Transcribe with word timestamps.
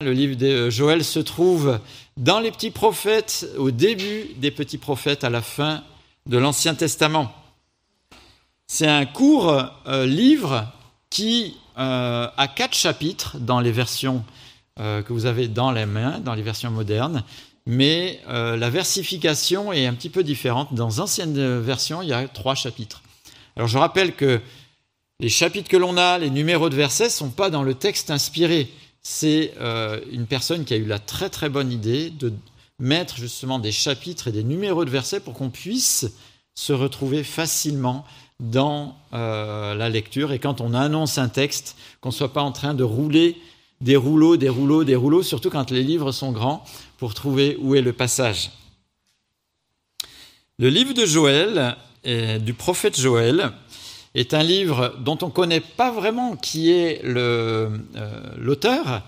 Le 0.00 0.12
livre 0.12 0.36
de 0.36 0.70
Joël 0.70 1.02
se 1.02 1.18
trouve 1.18 1.80
dans 2.16 2.38
les 2.38 2.52
petits 2.52 2.70
prophètes, 2.70 3.48
au 3.56 3.72
début 3.72 4.26
des 4.36 4.52
petits 4.52 4.78
prophètes, 4.78 5.24
à 5.24 5.28
la 5.28 5.42
fin 5.42 5.82
de 6.26 6.38
l'Ancien 6.38 6.76
Testament. 6.76 7.34
C'est 8.68 8.86
un 8.86 9.06
court 9.06 9.52
euh, 9.88 10.06
livre 10.06 10.70
qui 11.10 11.56
euh, 11.78 12.28
a 12.36 12.46
quatre 12.46 12.76
chapitres 12.76 13.38
dans 13.38 13.58
les 13.58 13.72
versions 13.72 14.24
euh, 14.78 15.02
que 15.02 15.12
vous 15.12 15.26
avez 15.26 15.48
dans 15.48 15.72
les 15.72 15.84
mains, 15.84 16.20
dans 16.20 16.34
les 16.34 16.42
versions 16.42 16.70
modernes, 16.70 17.24
mais 17.66 18.20
la 18.28 18.70
versification 18.70 19.72
est 19.72 19.86
un 19.86 19.94
petit 19.94 20.10
peu 20.10 20.22
différente. 20.22 20.74
Dans 20.74 21.00
anciennes 21.00 21.58
versions, 21.58 22.02
il 22.02 22.08
y 22.10 22.12
a 22.12 22.28
trois 22.28 22.54
chapitres. 22.54 23.02
Alors 23.56 23.66
je 23.66 23.78
rappelle 23.78 24.14
que 24.14 24.40
les 25.18 25.28
chapitres 25.28 25.68
que 25.68 25.76
l'on 25.76 25.96
a, 25.96 26.18
les 26.18 26.30
numéros 26.30 26.68
de 26.68 26.76
versets, 26.76 27.06
ne 27.06 27.10
sont 27.10 27.30
pas 27.30 27.50
dans 27.50 27.64
le 27.64 27.74
texte 27.74 28.12
inspiré 28.12 28.70
c'est 29.10 29.54
euh, 29.58 30.00
une 30.12 30.26
personne 30.26 30.66
qui 30.66 30.74
a 30.74 30.76
eu 30.76 30.84
la 30.84 30.98
très 30.98 31.30
très 31.30 31.48
bonne 31.48 31.72
idée 31.72 32.10
de 32.10 32.30
mettre 32.78 33.16
justement 33.16 33.58
des 33.58 33.72
chapitres 33.72 34.28
et 34.28 34.32
des 34.32 34.44
numéros 34.44 34.84
de 34.84 34.90
versets 34.90 35.18
pour 35.18 35.32
qu'on 35.32 35.48
puisse 35.48 36.06
se 36.54 36.74
retrouver 36.74 37.24
facilement 37.24 38.04
dans 38.38 38.94
euh, 39.14 39.74
la 39.74 39.88
lecture 39.88 40.30
et 40.30 40.38
quand 40.38 40.60
on 40.60 40.74
annonce 40.74 41.16
un 41.16 41.30
texte, 41.30 41.74
qu'on 42.02 42.10
ne 42.10 42.14
soit 42.14 42.34
pas 42.34 42.42
en 42.42 42.52
train 42.52 42.74
de 42.74 42.84
rouler 42.84 43.38
des 43.80 43.96
rouleaux, 43.96 44.36
des 44.36 44.50
rouleaux, 44.50 44.84
des 44.84 44.94
rouleaux, 44.94 45.22
surtout 45.22 45.48
quand 45.48 45.70
les 45.70 45.82
livres 45.82 46.12
sont 46.12 46.30
grands, 46.30 46.62
pour 46.98 47.14
trouver 47.14 47.56
où 47.62 47.74
est 47.74 47.80
le 47.80 47.94
passage. 47.94 48.50
Le 50.58 50.68
livre 50.68 50.92
de 50.92 51.06
Joël, 51.06 51.76
du 52.04 52.52
prophète 52.52 53.00
Joël, 53.00 53.52
est 54.14 54.34
un 54.34 54.42
livre 54.42 54.94
dont 55.00 55.18
on 55.22 55.26
ne 55.26 55.32
connaît 55.32 55.60
pas 55.60 55.90
vraiment 55.90 56.36
qui 56.36 56.70
est 56.70 57.02
euh, 57.04 57.76
l'auteur. 58.36 59.02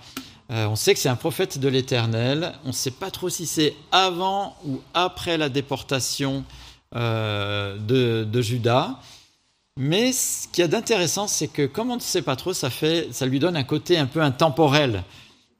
Euh, 0.51 0.67
on 0.67 0.77
sait 0.77 0.95
que 0.95 1.01
c'est 1.01 1.09
un 1.09 1.17
prophète 1.17 1.59
de 1.59 1.69
l'Éternel. 1.69 2.53
On 2.65 2.69
ne 2.69 2.73
sait 2.73 2.91
pas 2.91 3.11
trop 3.11 3.29
si 3.29 3.47
c'est 3.47 3.75
avant 3.93 4.57
ou 4.65 4.81
après 4.95 5.39
la 5.39 5.49
déportation 5.49 6.45
euh, 6.95 7.77
de, 7.79 8.43
Judas. 8.43 8.99
Mais 9.77 10.13
ce 10.13 10.49
qu'il 10.49 10.63
y 10.63 10.65
a 10.65 10.69
d'intéressant, 10.69 11.27
c'est 11.27 11.49
que 11.49 11.67
comme 11.67 11.91
on 11.91 11.96
ne 11.96 12.01
sait 12.01 12.23
pas 12.23 12.37
trop, 12.37 12.52
ça, 12.52 12.69
fait, 12.69 13.09
ça 13.13 13.27
lui 13.27 13.39
donne 13.39 13.57
un 13.57 13.65
côté 13.65 13.96
un 13.96 14.07
peu 14.07 14.21
intemporel. 14.21 15.05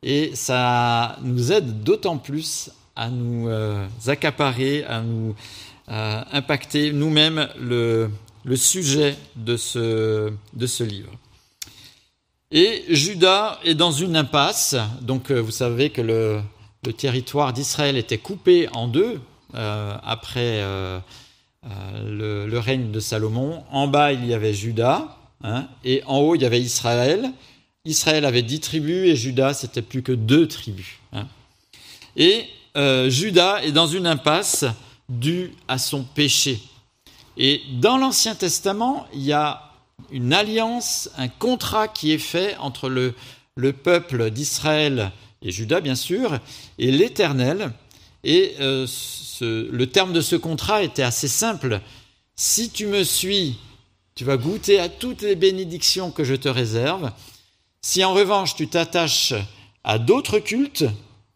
Et 0.03 0.35
ça 0.35 1.17
nous 1.23 1.53
aide 1.53 1.83
d'autant 1.83 2.19
plus 2.19 2.71
à 2.97 3.09
nous 3.09 3.49
accaparer, 4.07 4.85
à 4.85 5.01
nous 5.01 5.35
impacter 5.89 6.93
nous-mêmes 6.93 7.49
le, 7.59 8.11
le 8.45 8.57
sujet 8.57 9.17
de 9.37 9.57
ce, 9.57 10.83
livre. 10.83 11.13
Et 12.51 12.85
Judas 12.89 13.59
est 13.65 13.75
dans 13.75 13.93
une 13.93 14.17
impasse. 14.17 14.77
Donc, 15.03 15.31
euh, 15.31 15.41
vous 15.41 15.51
savez 15.51 15.91
que 15.91 16.01
le, 16.01 16.43
territoire 16.97 17.53
d'Israël 17.53 17.97
était 17.97 18.19
coupé 18.19 18.69
en 18.73 18.89
deux 18.89 19.21
euh, 19.55 19.97
après 20.03 20.61
euh, 20.63 20.99
le, 22.07 22.47
le, 22.47 22.59
règne 22.59 22.91
de 22.91 23.01
Salomon. 23.01 23.63
En 23.71 23.87
bas, 23.87 24.13
il 24.13 24.27
y 24.27 24.35
avait 24.35 24.55
Judas, 24.55 25.17
hein, 25.45 25.67
et 25.85 26.03
en 26.07 26.19
haut, 26.19 26.35
il 26.35 26.43
y 26.43 26.47
avait 26.47 26.61
Israël. 26.61 27.31
Israël 27.85 28.25
avait 28.25 28.43
dix 28.43 28.61
tribus 28.61 29.09
et 29.09 29.17
Judas, 29.17 29.55
c'était 29.55 29.83
plus 29.83 30.03
que 30.03 30.13
deux 30.13 30.49
tribus. 30.49 30.99
Hein. 31.13 31.27
Et 32.17 32.47
Judas 33.09 33.63
est 33.63 33.73
dans 33.73 33.87
une 33.87 34.07
impasse 34.07 34.65
due 35.09 35.53
à 35.67 35.79
son 35.79 36.03
péché. 36.03 36.61
Et 37.43 37.63
dans 37.73 37.97
l'Ancien 37.97 38.35
Testament, 38.35 39.07
il 39.15 39.23
y 39.23 39.33
a 39.33 39.63
une 40.13 40.35
alliance, 40.35 41.09
un 41.17 41.29
contrat 41.29 41.89
qui 41.89 42.13
est 42.13 42.19
fait 42.19 42.55
entre 42.59 42.91
le, 42.91 43.15
peuple 43.73 44.31
d'Israël 44.31 45.11
et 45.41 45.51
Judas, 45.51 45.81
bien 45.81 45.95
sûr, 45.95 46.39
et 46.79 46.93
l'Éternel. 46.93 47.73
Et 48.25 48.57
euh, 48.61 48.87
le 49.41 49.87
terme 49.87 50.13
de 50.13 50.21
ce 50.21 50.37
contrat 50.37 50.83
était 50.83 51.03
assez 51.03 51.29
simple. 51.29 51.81
Si 52.37 52.69
tu 52.69 52.87
me 52.87 53.05
suis, 53.05 53.57
tu 54.15 54.25
vas 54.25 54.37
goûter 54.37 54.79
à 54.79 54.91
toutes 54.91 55.23
les 55.23 55.35
bénédictions 55.35 56.11
que 56.11 56.25
je 56.25 56.35
te 56.35 56.51
réserve. 56.51 57.11
Si 57.81 58.05
en 58.05 58.13
revanche 58.13 58.55
tu 58.55 58.69
t'attaches 58.69 59.33
à 59.83 59.99
d'autres 59.99 60.41
cultes, 60.41 60.85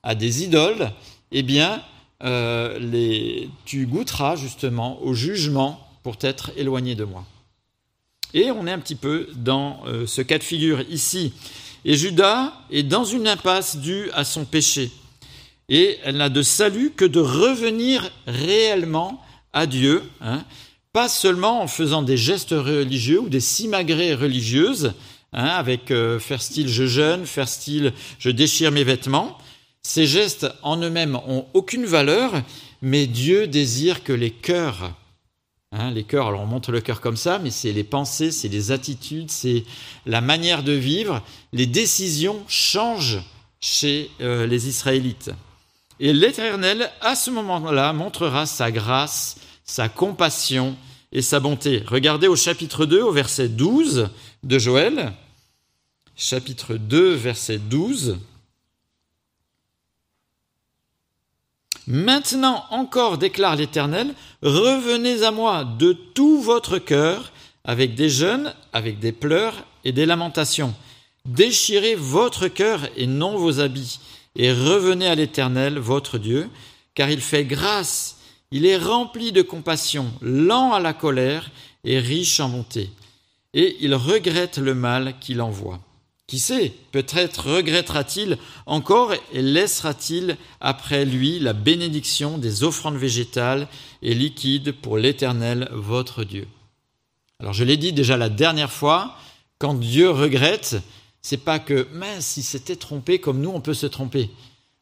à 0.03 0.15
des 0.15 0.45
idoles, 0.45 0.93
eh 1.33 1.43
bien, 1.43 1.83
euh, 2.25 3.47
tu 3.65 3.87
goûteras 3.87 4.37
justement 4.37 5.03
au 5.03 5.15
jugement 5.15 5.84
pour 6.05 6.17
être 6.21 6.53
éloigné 6.57 6.95
de 6.95 7.03
moi. 7.03 7.25
Et 8.35 8.51
on 8.51 8.67
est 8.67 8.73
un 8.73 8.79
petit 8.79 8.95
peu 8.95 9.27
dans 9.35 9.83
euh, 9.87 10.07
ce 10.07 10.21
cas 10.21 10.39
de 10.39 10.45
figure 10.45 10.83
ici. 10.91 11.33
Et 11.85 11.97
Judas 11.97 12.53
est 12.71 12.83
dans 12.83 13.05
une 13.05 13.27
impasse 13.27 13.79
due 13.79 14.11
à 14.13 14.25
son 14.25 14.45
péché. 14.45 14.93
Et 15.69 15.99
elle 16.05 16.19
n'a 16.19 16.29
de 16.29 16.43
salut 16.43 16.93
que 16.95 17.07
de 17.07 17.21
revenir 17.21 18.11
réellement 18.27 19.23
à 19.55 19.67
Dieu, 19.67 20.03
hein. 20.21 20.45
pas 20.93 21.09
seulement 21.09 21.63
en 21.63 21.69
faisant 21.69 22.03
des 22.03 22.19
gestes 22.19 22.51
religieux 22.51 23.21
ou 23.21 23.29
des 23.31 23.41
simagrées 23.41 24.15
religieuses, 24.15 24.93
hein, 25.33 25.47
avec 25.47 25.91
euh, 25.91 26.19
faire 26.19 26.43
style 26.43 26.69
je 26.69 26.87
jeûne, 26.87 27.25
faire 27.25 27.49
style 27.49 27.95
je 28.19 28.29
déchire 28.29 28.73
mes 28.73 28.85
vêtements. 28.85 29.39
Ces 29.83 30.07
gestes 30.07 30.47
en 30.63 30.77
eux-mêmes 30.83 31.17
ont 31.27 31.47
aucune 31.55 31.87
valeur, 31.87 32.43
mais 32.83 33.07
Dieu 33.07 33.47
désire 33.47 34.05
que 34.05 34.13
les 34.13 34.31
cœurs 34.31 34.93
Hein, 35.77 35.91
les 35.91 36.05
cœurs, 36.05 36.29
alors 36.29 36.43
on 36.43 36.47
montre 36.47 36.71
le 36.71 36.81
cœur 36.81 37.01
comme 37.01 37.17
ça, 37.17 37.41
mais 37.41 37.51
c'est 37.51 37.73
les 37.73 37.83
pensées, 37.83 38.31
c'est 38.31 38.47
les 38.47 38.71
attitudes, 38.71 39.29
c'est 39.29 39.65
la 40.07 40.21
manière 40.21 40.63
de 40.63 40.71
vivre. 40.71 41.21
Les 41.53 41.67
décisions 41.67 42.45
changent 42.47 43.21
chez 43.61 44.09
euh, 44.21 44.47
les 44.47 44.69
Israélites. 44.69 45.33
Et 45.99 46.13
l'Éternel, 46.13 46.93
à 47.01 47.17
ce 47.17 47.31
moment-là, 47.33 47.93
montrera 47.93 48.47
sa 48.47 48.71
grâce, 48.71 49.37
sa 49.65 49.89
compassion 49.89 50.77
et 51.11 51.23
sa 51.23 51.41
bonté. 51.41 51.83
Regardez 51.89 52.29
au 52.29 52.37
chapitre 52.37 52.87
2, 52.87 53.03
au 53.03 53.11
verset 53.11 53.49
12 53.49 54.11
de 54.45 54.59
Joël. 54.61 55.13
Chapitre 56.15 56.77
2, 56.77 57.15
verset 57.15 57.59
12. 57.59 58.19
Maintenant 61.87 62.65
encore, 62.71 63.19
déclare 63.19 63.57
l'Éternel, 63.57 64.15
revenez 64.43 65.23
à 65.23 65.31
moi 65.31 65.65
de 65.65 65.93
tout 65.93 66.41
votre 66.41 66.79
cœur, 66.79 67.33
avec 67.65 67.95
des 67.95 68.09
jeûnes, 68.09 68.55
avec 68.73 68.99
des 68.99 69.13
pleurs 69.13 69.65
et 69.85 69.93
des 69.93 70.07
lamentations. 70.07 70.75
Déchirez 71.27 71.95
votre 71.95 72.49
cœur 72.49 72.81
et 72.97 73.07
non 73.07 73.37
vos 73.37 73.61
habits, 73.61 74.01
et 74.37 74.51
revenez 74.51 75.07
à 75.07 75.15
l'Éternel, 75.15 75.79
votre 75.79 76.19
Dieu, 76.19 76.49
car 76.95 77.11
il 77.11 77.21
fait 77.21 77.45
grâce, 77.45 78.17
il 78.51 78.65
est 78.65 78.79
rempli 78.79 79.33
de 79.33 79.43
compassion, 79.43 80.11
lent 80.23 80.73
à 80.73 80.81
la 80.81 80.95
colère 80.95 81.51
et 81.85 81.99
riche 81.99 82.41
en 82.41 82.49
bonté, 82.49 82.91
et 83.53 83.77
il 83.81 83.95
regrette 83.95 84.57
le 84.57 84.75
mal 84.75 85.15
qu'il 85.21 85.43
envoie. 85.43 85.81
Qui 86.27 86.39
sait, 86.39 86.73
peut-être 86.91 87.51
regrettera-t-il 87.57 88.39
encore 88.65 89.13
et 89.33 89.43
laissera-t-il 89.43 90.39
après 90.61 91.05
lui 91.05 91.39
la 91.39 91.53
bénédiction 91.53 92.39
des 92.39 92.65
offrandes 92.65 92.97
végétales 92.97 93.69
et 94.01 94.15
liquides 94.15 94.73
pour 94.73 94.97
l'Éternel 94.97 95.69
votre 95.73 96.25
Dieu. 96.25 96.49
Alors 97.41 97.53
je 97.53 97.65
l'ai 97.65 97.77
dit 97.77 97.93
déjà 97.93 98.17
la 98.17 98.31
dernière 98.31 98.73
fois, 98.73 99.19
quand 99.59 99.75
Dieu 99.75 100.11
regrette, 100.11 100.77
c'est 101.21 101.45
pas 101.45 101.59
que 101.59 101.87
mince, 101.93 102.39
il 102.39 102.43
s'était 102.43 102.77
trompé 102.77 103.19
comme 103.19 103.41
nous 103.41 103.51
on 103.51 103.61
peut 103.61 103.75
se 103.75 103.87
tromper. 103.87 104.31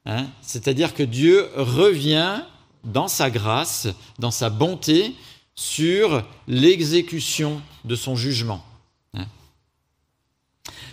Hein. 0.07 0.27
C'est-à-dire 0.43 0.95
que 0.95 1.03
Dieu 1.03 1.49
revient 1.57 2.43
dans 2.85 3.09
sa 3.09 3.31
grâce, 3.31 3.89
dans 4.21 4.31
sa 4.31 4.49
bonté, 4.49 5.15
sur 5.55 6.25
l'exécution 6.47 7.61
de 7.85 7.97
son 7.97 8.17
jugement. 8.17 8.65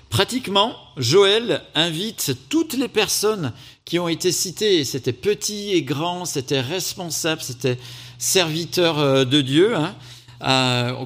Pratiquement, 0.09 0.75
Joël 0.97 1.64
invite 1.75 2.36
toutes 2.50 2.74
les 2.74 2.88
personnes 2.88 3.53
qui 3.86 4.00
ont 4.00 4.08
été 4.08 4.31
citées, 4.31 4.83
c'était 4.83 5.13
petits 5.13 5.72
et 5.72 5.83
grands, 5.83 6.25
c'était 6.25 6.62
responsables, 6.62 7.42
c'était 7.42 7.78
serviteurs 8.18 9.00
euh, 9.00 9.24
de 9.24 9.42
Dieu, 9.42 9.75
hein, 9.75 9.95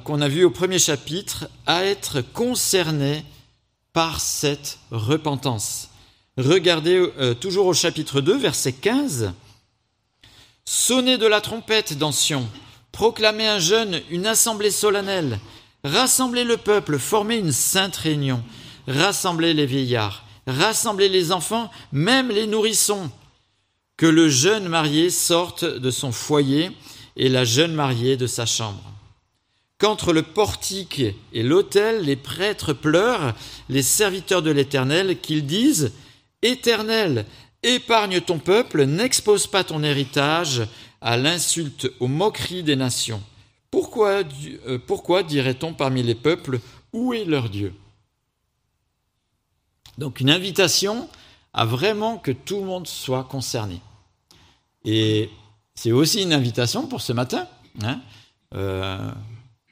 qu'on 0.03 0.21
a 0.21 0.27
vu 0.27 0.45
au 0.45 0.51
premier 0.51 0.79
chapitre, 0.79 1.49
à 1.65 1.83
être 1.83 2.21
concernés 2.21 3.23
par 3.91 4.21
cette 4.21 4.79
repentance. 4.89 5.89
Regardez 6.37 6.95
euh, 7.19 7.33
toujours 7.33 7.67
au 7.67 7.73
chapitre 7.73 8.21
2, 8.21 8.37
verset 8.37 8.73
15. 8.73 9.33
Sonnez 10.65 11.17
de 11.17 11.27
la 11.27 11.41
trompette 11.41 11.97
dans 11.97 12.13
Sion, 12.13 12.47
proclamez 12.93 13.47
un 13.47 13.59
jeûne, 13.59 14.01
une 14.09 14.25
assemblée 14.25 14.71
solennelle, 14.71 15.39
rassemblez 15.83 16.45
le 16.45 16.55
peuple, 16.55 16.97
formez 16.97 17.35
une 17.35 17.51
sainte 17.51 17.97
réunion 17.97 18.41
rassemblez 18.87 19.53
les 19.53 19.65
vieillards, 19.65 20.25
rassemblez 20.47 21.09
les 21.09 21.31
enfants, 21.31 21.69
même 21.91 22.29
les 22.29 22.47
nourrissons, 22.47 23.09
que 23.97 24.05
le 24.05 24.29
jeune 24.29 24.67
marié 24.67 25.09
sorte 25.09 25.65
de 25.65 25.91
son 25.91 26.11
foyer 26.11 26.71
et 27.15 27.29
la 27.29 27.45
jeune 27.45 27.73
mariée 27.73 28.17
de 28.17 28.27
sa 28.27 28.45
chambre. 28.45 28.83
Qu'entre 29.77 30.13
le 30.13 30.23
portique 30.23 31.01
et 31.33 31.43
l'autel, 31.43 32.03
les 32.03 32.15
prêtres 32.15 32.73
pleurent, 32.73 33.33
les 33.69 33.83
serviteurs 33.83 34.41
de 34.41 34.51
l'Éternel, 34.51 35.19
qu'ils 35.19 35.45
disent 35.45 35.91
Éternel, 36.41 37.25
épargne 37.63 38.21
ton 38.21 38.39
peuple, 38.39 38.85
n'expose 38.85 39.47
pas 39.47 39.63
ton 39.63 39.83
héritage 39.83 40.63
à 41.01 41.17
l'insulte, 41.17 41.91
aux 41.99 42.07
moqueries 42.07 42.63
des 42.63 42.75
nations. 42.75 43.21
Pourquoi, 43.71 44.21
euh, 44.67 44.77
pourquoi 44.85 45.23
dirait-on 45.23 45.73
parmi 45.73 46.03
les 46.03 46.15
peuples, 46.15 46.59
où 46.93 47.13
est 47.13 47.25
leur 47.25 47.49
Dieu? 47.49 47.73
Donc 49.97 50.19
une 50.19 50.29
invitation 50.29 51.07
à 51.53 51.65
vraiment 51.65 52.17
que 52.17 52.31
tout 52.31 52.59
le 52.59 52.65
monde 52.65 52.87
soit 52.87 53.23
concerné. 53.25 53.79
Et 54.85 55.29
c'est 55.75 55.91
aussi 55.91 56.23
une 56.23 56.33
invitation 56.33 56.87
pour 56.87 57.01
ce 57.01 57.13
matin. 57.13 57.47
Hein. 57.83 58.01
Euh, 58.55 59.11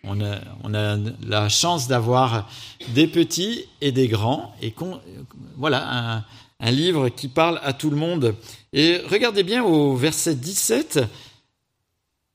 on, 0.03 0.19
a, 0.21 0.97
la 1.27 1.49
chance 1.49 1.87
d'avoir 1.87 2.49
des 2.95 3.07
petits 3.07 3.65
et 3.81 3.91
des 3.91 4.07
grands, 4.07 4.55
et 4.61 4.73
voilà, 5.57 6.17
un, 6.17 6.25
un, 6.59 6.71
livre 6.71 7.09
qui 7.09 7.27
parle 7.27 7.59
à 7.63 7.73
tout 7.73 7.91
le 7.91 7.97
monde. 7.97 8.35
Et 8.73 8.97
regardez 9.09 9.43
bien 9.43 9.63
au 9.63 9.95
verset 9.95 10.33
17, 10.35 11.01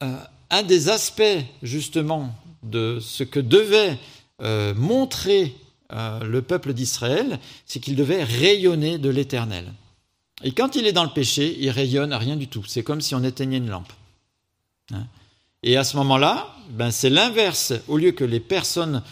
euh, 0.03 0.17
un 0.51 0.63
des 0.63 0.89
aspects 0.89 1.23
justement 1.63 2.33
de 2.63 2.99
ce 3.01 3.25
que 3.25 3.41
devait 3.41 3.99
euh, 4.43 4.75
montrer 4.75 5.55
euh, 5.93 6.21
le 6.25 6.43
peuple 6.43 6.73
d'Israël, 6.73 7.39
c'est 7.65 7.81
qu'il 7.81 7.97
devait 7.97 8.25
rayonner 8.25 8.99
de 8.99 9.09
l'éternel. 9.09 9.73
Et 10.43 10.53
quand 10.53 10.77
il 10.77 10.87
est 10.87 10.93
dans 10.93 11.05
le 11.05 11.11
péché, 11.11 11.57
il 11.61 11.71
rayonne 11.71 12.13
à 12.13 12.19
rien 12.19 12.37
du 12.37 12.49
tout. 12.49 12.65
C'est 12.67 12.83
comme 12.83 13.01
si 13.01 13.15
on 13.15 13.23
éteignait 13.23 13.57
une 13.59 13.71
lampe. 13.71 13.93
Hein. 14.93 15.07
Et 15.63 15.77
à 15.77 15.85
ce 15.85 15.97
moment-là, 15.97 16.55
ben 16.71 16.91
c'est 16.91 17.11
l'inverse. 17.11 17.73
Au 17.89 17.97
lieu 17.97 18.13
que 18.13 18.25
les 18.25 18.41
personnes 18.41 19.03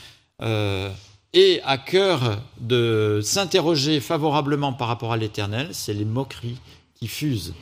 euh, 0.42 0.90
aient 1.32 1.60
à 1.64 1.78
cœur 1.78 2.42
de 2.60 3.20
s'interroger 3.22 4.00
favorablement 4.00 4.72
par 4.72 4.88
rapport 4.88 5.12
à 5.12 5.16
l'éternel, 5.16 5.68
c'est 5.72 5.94
les 5.94 6.04
moqueries 6.04 6.58
qui 6.96 7.08
fusent. 7.08 7.54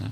Hein. 0.00 0.10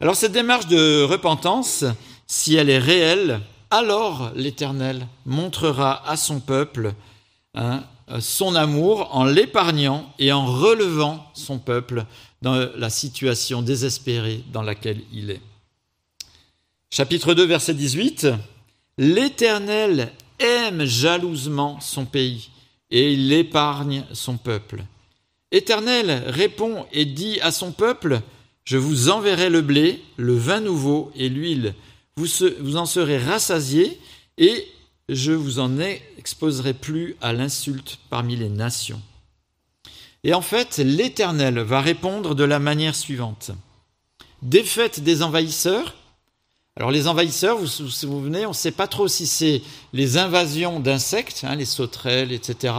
Alors 0.00 0.16
cette 0.16 0.32
démarche 0.32 0.66
de 0.66 1.02
repentance, 1.02 1.84
si 2.26 2.54
elle 2.54 2.70
est 2.70 2.78
réelle, 2.78 3.40
alors 3.70 4.32
l'Éternel 4.34 5.06
montrera 5.26 6.08
à 6.08 6.16
son 6.16 6.40
peuple 6.40 6.92
hein, 7.54 7.84
son 8.18 8.56
amour 8.56 9.08
en 9.14 9.24
l'épargnant 9.24 10.12
et 10.18 10.32
en 10.32 10.44
relevant 10.46 11.30
son 11.34 11.58
peuple 11.58 12.04
dans 12.42 12.68
la 12.76 12.90
situation 12.90 13.62
désespérée 13.62 14.42
dans 14.52 14.62
laquelle 14.62 15.00
il 15.12 15.30
est. 15.30 15.40
Chapitre 16.90 17.34
2, 17.34 17.44
verset 17.44 17.74
18. 17.74 18.26
L'Éternel 18.98 20.12
aime 20.40 20.84
jalousement 20.84 21.78
son 21.80 22.04
pays 22.04 22.50
et 22.90 23.12
il 23.12 23.32
épargne 23.32 24.04
son 24.12 24.36
peuple. 24.36 24.82
Éternel 25.52 26.24
répond 26.26 26.86
et 26.92 27.04
dit 27.04 27.40
à 27.40 27.52
son 27.52 27.70
peuple, 27.70 28.20
Je 28.64 28.76
vous 28.76 29.08
enverrai 29.08 29.50
le 29.50 29.60
blé, 29.60 30.02
le 30.16 30.34
vin 30.34 30.60
nouveau 30.60 31.12
et 31.14 31.28
l'huile 31.28 31.74
vous, 32.16 32.76
en 32.76 32.86
serez 32.86 33.18
rassasiés 33.18 33.98
et 34.38 34.66
je 35.08 35.32
vous 35.32 35.58
en 35.58 35.78
exposerai 35.78 36.74
plus 36.74 37.16
à 37.20 37.32
l'insulte 37.32 37.98
parmi 38.10 38.36
les 38.36 38.48
nations. 38.48 39.00
Et 40.22 40.34
en 40.34 40.42
fait, 40.42 40.78
l'Éternel 40.78 41.58
va 41.60 41.80
répondre 41.80 42.34
de 42.34 42.44
la 42.44 42.58
manière 42.58 42.94
suivante. 42.94 43.52
Défaite 44.42 45.00
des 45.00 45.22
envahisseurs. 45.22 45.94
Alors 46.76 46.90
les 46.90 47.08
envahisseurs, 47.08 47.58
vous 47.58 47.84
vous 47.84 47.90
souvenez, 47.90 48.46
on 48.46 48.50
ne 48.50 48.54
sait 48.54 48.70
pas 48.70 48.86
trop 48.86 49.08
si 49.08 49.26
c'est 49.26 49.62
les 49.92 50.18
invasions 50.18 50.80
d'insectes, 50.80 51.44
hein, 51.44 51.56
les 51.56 51.64
sauterelles, 51.64 52.32
etc., 52.32 52.74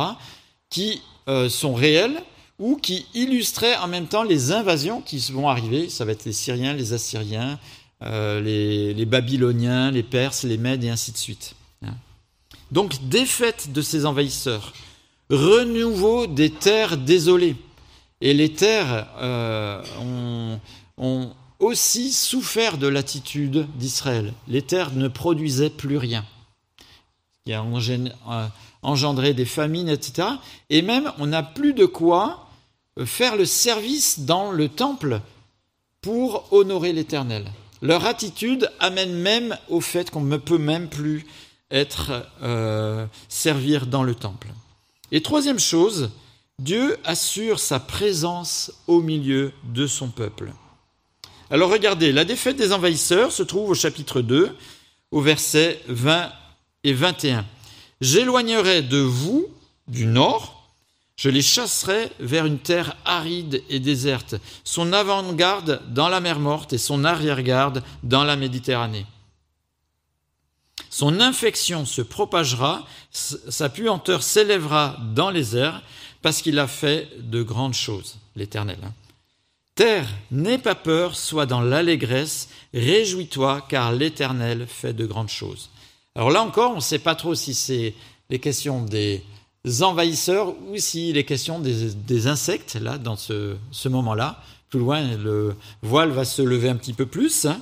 qui 0.69 1.01
euh, 1.27 1.49
sont 1.49 1.73
réelles 1.73 2.23
ou 2.57 2.77
qui 2.77 3.05
illustraient 3.15 3.75
en 3.77 3.87
même 3.87 4.07
temps 4.07 4.23
les 4.23 4.51
invasions 4.51 5.01
qui 5.01 5.17
vont 5.31 5.49
arriver. 5.49 5.89
Ça 5.89 6.05
va 6.05 6.11
être 6.11 6.25
les 6.25 6.33
Syriens, 6.33 6.73
les 6.73 6.93
Assyriens, 6.93 7.59
euh, 8.03 8.41
les, 8.41 9.05
Babyloniens, 9.05 9.91
les 9.91 10.03
Perses, 10.03 10.43
les 10.43 10.57
Mèdes 10.57 10.83
et 10.83 10.89
ainsi 10.89 11.11
de 11.11 11.17
suite. 11.17 11.55
Hein. 11.85 11.93
Donc 12.71 13.07
défaite 13.09 13.71
de 13.73 13.81
ces 13.81 14.05
envahisseurs, 14.05 14.73
renouveau 15.29 16.25
des 16.25 16.49
terres 16.49 16.97
désolées. 16.97 17.55
Et 18.19 18.33
les 18.33 18.53
terres 18.53 19.07
euh, 19.19 19.83
ont, 20.97 21.31
aussi 21.59 22.11
souffert 22.11 22.79
de 22.79 22.87
l'attitude 22.87 23.67
d'Israël. 23.75 24.33
Les 24.47 24.63
terres 24.63 24.91
ne 24.93 25.07
produisaient 25.07 25.69
plus 25.69 25.97
rien. 25.97 26.25
Il 27.45 27.51
y 27.51 27.53
a 27.53 27.63
euh, 27.63 28.47
engendré 28.81 29.35
des 29.35 29.45
famines, 29.45 29.89
etc. 29.89 30.27
Et 30.71 30.81
même, 30.81 31.11
on 31.19 31.27
n'a 31.27 31.43
plus 31.43 31.73
de 31.73 31.85
quoi 31.85 32.47
faire 33.05 33.35
le 33.35 33.45
service 33.45 34.21
dans 34.21 34.51
le 34.51 34.69
temple 34.69 35.21
pour 36.01 36.51
honorer 36.51 36.93
l'Éternel. 36.93 37.45
Leur 37.81 38.05
attitude 38.05 38.69
amène 38.79 39.13
même 39.13 39.57
au 39.69 39.81
fait 39.81 40.11
qu'on 40.11 40.21
ne 40.21 40.37
peut 40.37 40.57
même 40.57 40.87
plus 40.87 41.25
être 41.71 42.25
euh, 42.43 43.05
servir 43.27 43.87
dans 43.87 44.03
le 44.03 44.13
temple. 44.13 44.49
Et 45.11 45.21
troisième 45.21 45.59
chose, 45.59 46.11
Dieu 46.59 46.97
assure 47.03 47.59
sa 47.59 47.79
présence 47.79 48.71
au 48.87 49.01
milieu 49.01 49.51
de 49.63 49.87
son 49.87 50.09
peuple. 50.09 50.51
Alors 51.49 51.71
regardez, 51.71 52.11
la 52.11 52.23
défaite 52.23 52.55
des 52.55 52.71
envahisseurs 52.71 53.31
se 53.31 53.43
trouve 53.43 53.71
au 53.71 53.75
chapitre 53.75 54.21
2, 54.21 54.55
au 55.11 55.21
verset 55.21 55.81
20 55.87 56.31
et 56.83 56.93
21. 56.93 57.45
J'éloignerai 57.99 58.83
de 58.83 58.99
vous, 58.99 59.47
du 59.87 60.05
nord, 60.05 60.60
je 61.21 61.29
les 61.29 61.43
chasserai 61.43 62.11
vers 62.19 62.47
une 62.47 62.57
terre 62.57 62.97
aride 63.05 63.61
et 63.69 63.79
déserte, 63.79 64.33
son 64.63 64.91
avant-garde 64.91 65.79
dans 65.89 66.09
la 66.09 66.19
mer 66.19 66.39
morte 66.39 66.73
et 66.73 66.79
son 66.79 67.05
arrière-garde 67.05 67.83
dans 68.01 68.23
la 68.23 68.35
Méditerranée. 68.35 69.05
Son 70.89 71.19
infection 71.19 71.85
se 71.85 72.01
propagera, 72.01 72.87
sa 73.11 73.69
puanteur 73.69 74.23
s'élèvera 74.23 74.97
dans 75.13 75.29
les 75.29 75.55
airs, 75.55 75.83
parce 76.23 76.41
qu'il 76.41 76.57
a 76.57 76.65
fait 76.65 77.07
de 77.19 77.43
grandes 77.43 77.75
choses, 77.75 78.17
l'Éternel. 78.35 78.79
Hein. 78.83 78.93
Terre, 79.75 80.07
n'aie 80.31 80.57
pas 80.57 80.73
peur, 80.73 81.15
sois 81.15 81.45
dans 81.45 81.61
l'allégresse, 81.61 82.49
réjouis-toi, 82.73 83.67
car 83.69 83.91
l'Éternel 83.91 84.65
fait 84.67 84.93
de 84.93 85.05
grandes 85.05 85.29
choses. 85.29 85.69
Alors 86.15 86.31
là 86.31 86.41
encore, 86.41 86.71
on 86.71 86.77
ne 86.77 86.81
sait 86.81 86.97
pas 86.97 87.13
trop 87.13 87.35
si 87.35 87.53
c'est 87.53 87.93
les 88.31 88.39
questions 88.39 88.83
des, 88.83 89.23
envahisseurs 89.81 90.55
ou 90.67 90.77
s'il 90.77 91.17
est 91.17 91.23
question 91.23 91.59
des, 91.59 92.27
insectes, 92.27 92.75
là, 92.75 92.97
dans 92.97 93.15
ce, 93.15 93.55
moment-là. 93.85 94.43
Plus 94.69 94.79
loin, 94.79 95.15
le 95.17 95.55
voile 95.81 96.11
va 96.11 96.25
se 96.25 96.41
lever 96.41 96.69
un 96.69 96.75
petit 96.75 96.93
peu 96.93 97.05
plus. 97.05 97.45
Hein. 97.45 97.59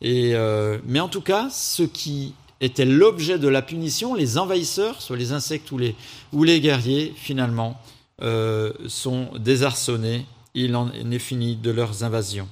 Et, 0.00 0.34
euh, 0.34 0.78
mais 0.86 1.00
en 1.00 1.08
tout 1.08 1.20
cas, 1.20 1.48
ce 1.50 1.82
qui 1.82 2.34
était 2.60 2.84
l'objet 2.84 3.38
de 3.38 3.48
la 3.48 3.62
punition, 3.62 4.14
les 4.14 4.38
envahisseurs, 4.38 5.02
soit 5.02 5.16
les 5.16 5.32
insectes 5.32 5.70
ou 5.72 5.78
les, 5.78 5.94
ou 6.32 6.44
les 6.44 6.60
guerriers, 6.60 7.12
finalement, 7.16 7.80
euh, 8.22 8.72
sont 8.86 9.28
désarçonnés. 9.38 10.26
Il 10.54 10.76
en 10.76 10.90
est 10.92 11.18
fini 11.18 11.56
de 11.56 11.70
leurs 11.70 12.04
invasions. 12.04 12.48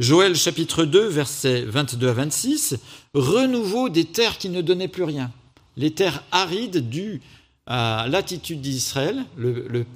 Joël 0.00 0.34
chapitre 0.34 0.84
2, 0.84 1.06
versets 1.06 1.62
22 1.62 2.08
à 2.08 2.12
26, 2.12 2.76
renouveau 3.14 3.88
des 3.88 4.04
terres 4.04 4.38
qui 4.38 4.48
ne 4.48 4.60
donnaient 4.60 4.88
plus 4.88 5.04
rien. 5.04 5.30
Les 5.76 5.92
terres 5.92 6.24
arides 6.32 6.88
dues 6.88 7.22
l'attitude 7.66 8.60
d'Israël, 8.60 9.24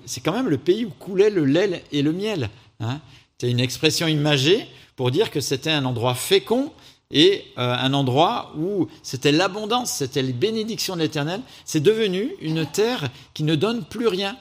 c'est 0.07 0.21
quand 0.21 0.33
même 0.33 0.49
le 0.49 0.59
pays 0.59 0.85
où 0.85 0.91
coulait 0.91 1.31
le 1.31 1.45
lait 1.45 1.85
et 1.93 2.03
le 2.03 2.13
miel. 2.13 2.51
Hein. 2.81 3.01
C'est 3.39 3.51
une 3.51 3.61
expression 3.61 4.07
imagée 4.07 4.67
pour 4.97 5.11
dire 5.11 5.31
que 5.31 5.41
c'était 5.41 5.71
un 5.71 5.85
endroit 5.85 6.15
fécond 6.15 6.73
et 7.11 7.45
euh, 7.57 7.75
un 7.75 7.95
endroit 7.95 8.53
où 8.57 8.89
c'était 9.03 9.33
l'abondance, 9.33 9.93
c'était 9.93 10.23
les 10.23 10.33
bénédictions 10.33 10.95
de 10.95 11.01
l'Éternel. 11.01 11.41
C'est 11.65 11.81
devenu 11.81 12.33
une 12.41 12.67
terre 12.67 13.09
qui 13.33 13.45
ne 13.45 13.55
donne 13.55 13.85
plus 13.85 14.09
rien. 14.09 14.37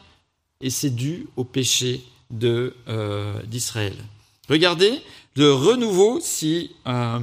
Et 0.59 0.69
c'est 0.69 0.89
dû 0.89 1.27
au 1.35 1.43
péché 1.43 2.03
euh, 2.43 3.43
d'Israël. 3.43 3.93
Regardez 4.49 5.01
le 5.35 5.53
renouveau 5.53 6.19
si 6.19 6.71
euh, 6.87 7.19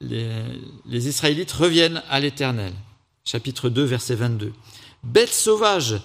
les, 0.00 0.28
les 0.86 1.08
Israélites 1.08 1.52
reviennent 1.52 2.02
à 2.10 2.20
l'Éternel. 2.20 2.74
Chapitre 3.24 3.70
2, 3.70 3.82
verset 3.82 4.14
22. 4.14 4.52
Bêtes 5.02 5.32
sauvages, 5.32 6.00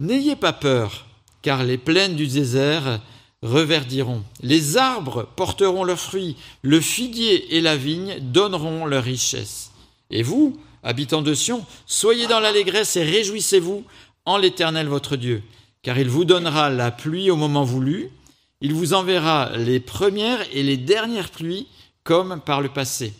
n'ayez 0.00 0.36
pas 0.36 0.52
peur, 0.52 1.06
car 1.42 1.62
les 1.62 1.78
plaines 1.78 2.16
du 2.16 2.26
désert 2.26 3.00
reverdiront. 3.42 4.24
Les 4.42 4.76
arbres 4.76 5.28
porteront 5.36 5.84
leurs 5.84 6.00
fruits, 6.00 6.36
le 6.62 6.80
figuier 6.80 7.56
et 7.56 7.60
la 7.60 7.76
vigne 7.76 8.18
donneront 8.20 8.86
leur 8.86 9.04
richesse. 9.04 9.70
Et 10.10 10.22
vous, 10.22 10.58
habitants 10.82 11.22
de 11.22 11.34
Sion, 11.34 11.64
soyez 11.86 12.26
dans 12.26 12.40
l'allégresse 12.40 12.96
et 12.96 13.04
réjouissez-vous 13.04 13.84
en 14.24 14.36
l'Éternel 14.36 14.88
votre 14.88 15.16
Dieu, 15.16 15.42
car 15.82 15.98
il 15.98 16.08
vous 16.08 16.24
donnera 16.24 16.70
la 16.70 16.90
pluie 16.90 17.30
au 17.30 17.36
moment 17.36 17.64
voulu, 17.64 18.10
il 18.60 18.74
vous 18.74 18.92
enverra 18.92 19.56
les 19.56 19.78
premières 19.78 20.44
et 20.52 20.64
les 20.64 20.76
dernières 20.76 21.30
pluies 21.30 21.68
comme 22.02 22.40
par 22.40 22.60
le 22.60 22.68
passé. 22.68 23.14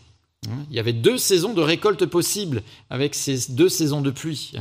Hein, 0.48 0.64
il 0.70 0.76
y 0.76 0.80
avait 0.80 0.92
deux 0.92 1.18
saisons 1.18 1.54
de 1.54 1.62
récolte 1.62 2.06
possibles 2.06 2.62
avec 2.90 3.14
ces 3.14 3.52
deux 3.52 3.68
saisons 3.68 4.00
de 4.00 4.10
pluie. 4.10 4.52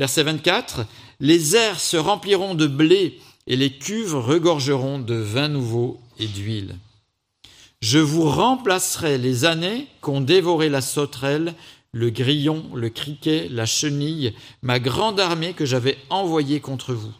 Verset 0.00 0.22
24, 0.22 0.86
Les 1.20 1.56
airs 1.56 1.78
se 1.78 1.98
rempliront 1.98 2.54
de 2.54 2.66
blé 2.66 3.18
et 3.46 3.54
les 3.54 3.70
cuves 3.70 4.14
regorgeront 4.14 4.98
de 4.98 5.14
vin 5.14 5.48
nouveau 5.48 6.00
et 6.18 6.26
d'huile. 6.26 6.76
Je 7.82 7.98
vous 7.98 8.26
remplacerai 8.26 9.18
les 9.18 9.44
années 9.44 9.88
qu'ont 10.00 10.22
dévoré 10.22 10.70
la 10.70 10.80
sauterelle, 10.80 11.54
le 11.92 12.08
grillon, 12.08 12.64
le 12.74 12.88
criquet, 12.88 13.48
la 13.50 13.66
chenille, 13.66 14.32
ma 14.62 14.78
grande 14.78 15.20
armée 15.20 15.52
que 15.52 15.66
j'avais 15.66 15.98
envoyée 16.08 16.60
contre 16.60 16.94
vous. 16.94 17.12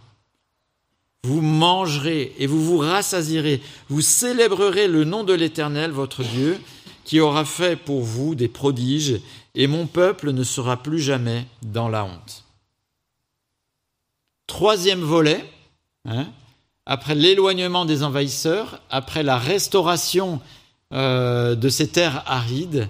Vous 1.24 1.42
mangerez 1.42 2.34
et 2.38 2.46
vous 2.46 2.64
vous 2.64 2.78
rassasirez, 2.78 3.60
vous 3.90 4.00
célébrerez 4.00 4.88
le 4.88 5.04
nom 5.04 5.22
de 5.22 5.34
l'Éternel, 5.34 5.90
votre 5.90 6.22
Dieu, 6.22 6.58
qui 7.04 7.20
aura 7.20 7.44
fait 7.44 7.76
pour 7.76 8.00
vous 8.00 8.34
des 8.34 8.48
prodiges, 8.48 9.20
et 9.54 9.66
mon 9.66 9.86
peuple 9.86 10.30
ne 10.30 10.44
sera 10.44 10.82
plus 10.82 11.00
jamais 11.00 11.44
dans 11.60 11.90
la 11.90 12.06
honte. 12.06 12.46
Troisième 14.50 15.02
volet, 15.02 15.48
hein, 16.06 16.26
après 16.84 17.14
l'éloignement 17.14 17.84
des 17.84 18.02
envahisseurs, 18.02 18.80
après 18.90 19.22
la 19.22 19.38
restauration 19.38 20.40
euh, 20.92 21.54
de 21.54 21.68
ces 21.68 21.86
terres 21.86 22.24
arides, 22.26 22.88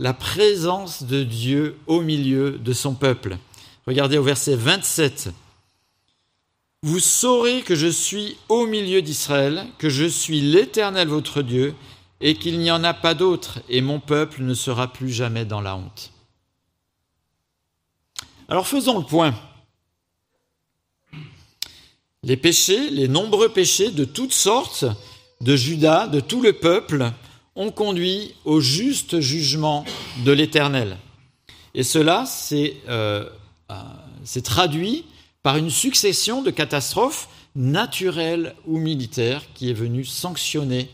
la 0.00 0.12
présence 0.12 1.04
de 1.04 1.24
Dieu 1.24 1.78
au 1.86 2.02
milieu 2.02 2.58
de 2.58 2.74
son 2.74 2.92
peuple. 2.92 3.38
Regardez 3.86 4.18
au 4.18 4.22
verset 4.22 4.54
27. 4.54 5.30
Vous 6.82 7.00
saurez 7.00 7.62
que 7.62 7.74
je 7.74 7.88
suis 7.88 8.36
au 8.50 8.66
milieu 8.66 9.00
d'Israël, 9.00 9.64
que 9.78 9.88
je 9.88 10.04
suis 10.04 10.42
l'Éternel 10.42 11.08
votre 11.08 11.40
Dieu, 11.40 11.74
et 12.20 12.34
qu'il 12.34 12.58
n'y 12.58 12.70
en 12.70 12.84
a 12.84 12.92
pas 12.92 13.14
d'autre, 13.14 13.60
et 13.70 13.80
mon 13.80 13.98
peuple 13.98 14.42
ne 14.42 14.52
sera 14.52 14.92
plus 14.92 15.10
jamais 15.10 15.46
dans 15.46 15.62
la 15.62 15.74
honte. 15.74 16.12
Alors 18.46 18.66
faisons 18.66 18.98
le 18.98 19.06
point. 19.06 19.34
Les 22.24 22.36
péchés, 22.36 22.88
les 22.90 23.08
nombreux 23.08 23.48
péchés 23.48 23.90
de 23.90 24.04
toutes 24.04 24.32
sortes 24.32 24.84
de 25.40 25.56
Judas, 25.56 26.06
de 26.06 26.20
tout 26.20 26.40
le 26.40 26.52
peuple, 26.52 27.10
ont 27.56 27.72
conduit 27.72 28.36
au 28.44 28.60
juste 28.60 29.18
jugement 29.18 29.84
de 30.24 30.30
l'Éternel. 30.30 30.98
Et 31.74 31.82
cela 31.82 32.24
s'est 32.24 32.76
euh, 32.88 33.28
euh, 33.72 34.40
traduit 34.44 35.04
par 35.42 35.56
une 35.56 35.70
succession 35.70 36.42
de 36.42 36.52
catastrophes 36.52 37.28
naturelles 37.56 38.54
ou 38.68 38.78
militaires 38.78 39.42
qui 39.54 39.70
est 39.70 39.74
venue 39.74 40.04
sanctionner 40.04 40.88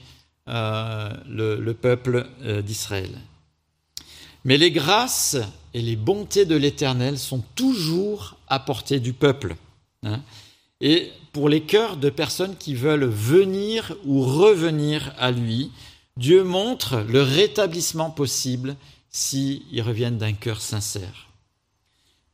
euh, 0.48 1.10
le, 1.28 1.72
peuple 1.74 2.26
d'Israël. 2.64 3.10
Mais 4.44 4.56
les 4.56 4.70
grâces 4.70 5.36
et 5.74 5.82
les 5.82 5.96
bontés 5.96 6.46
de 6.46 6.56
l'Éternel 6.56 7.18
sont 7.18 7.44
toujours 7.54 8.38
à 8.48 8.58
portée 8.60 8.98
du 8.98 9.12
peuple. 9.12 9.56
Hein. 10.04 10.22
et 10.80 11.10
pour 11.32 11.48
les 11.48 11.62
cœurs 11.62 11.96
de 11.96 12.10
personnes 12.10 12.56
qui 12.56 12.74
veulent 12.74 13.04
venir 13.04 13.94
ou 14.04 14.22
revenir 14.22 15.14
à 15.18 15.30
lui, 15.30 15.70
Dieu 16.16 16.42
montre 16.42 17.04
le 17.08 17.22
rétablissement 17.22 18.10
possible 18.10 18.76
s'ils 19.10 19.82
reviennent 19.82 20.18
d'un 20.18 20.32
cœur 20.32 20.60
sincère. 20.60 21.28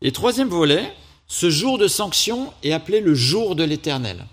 Et 0.01 0.13
troisième 0.13 0.49
volet, 0.49 0.93
ce 1.27 1.51
jour 1.51 1.79
de 1.79 1.89
sanction 1.89 2.53
est 2.63 2.73
appelé 2.73 3.01
le 3.01 3.15
jour 3.15 3.57
de 3.57 3.65
l'Éternel. 3.65 4.27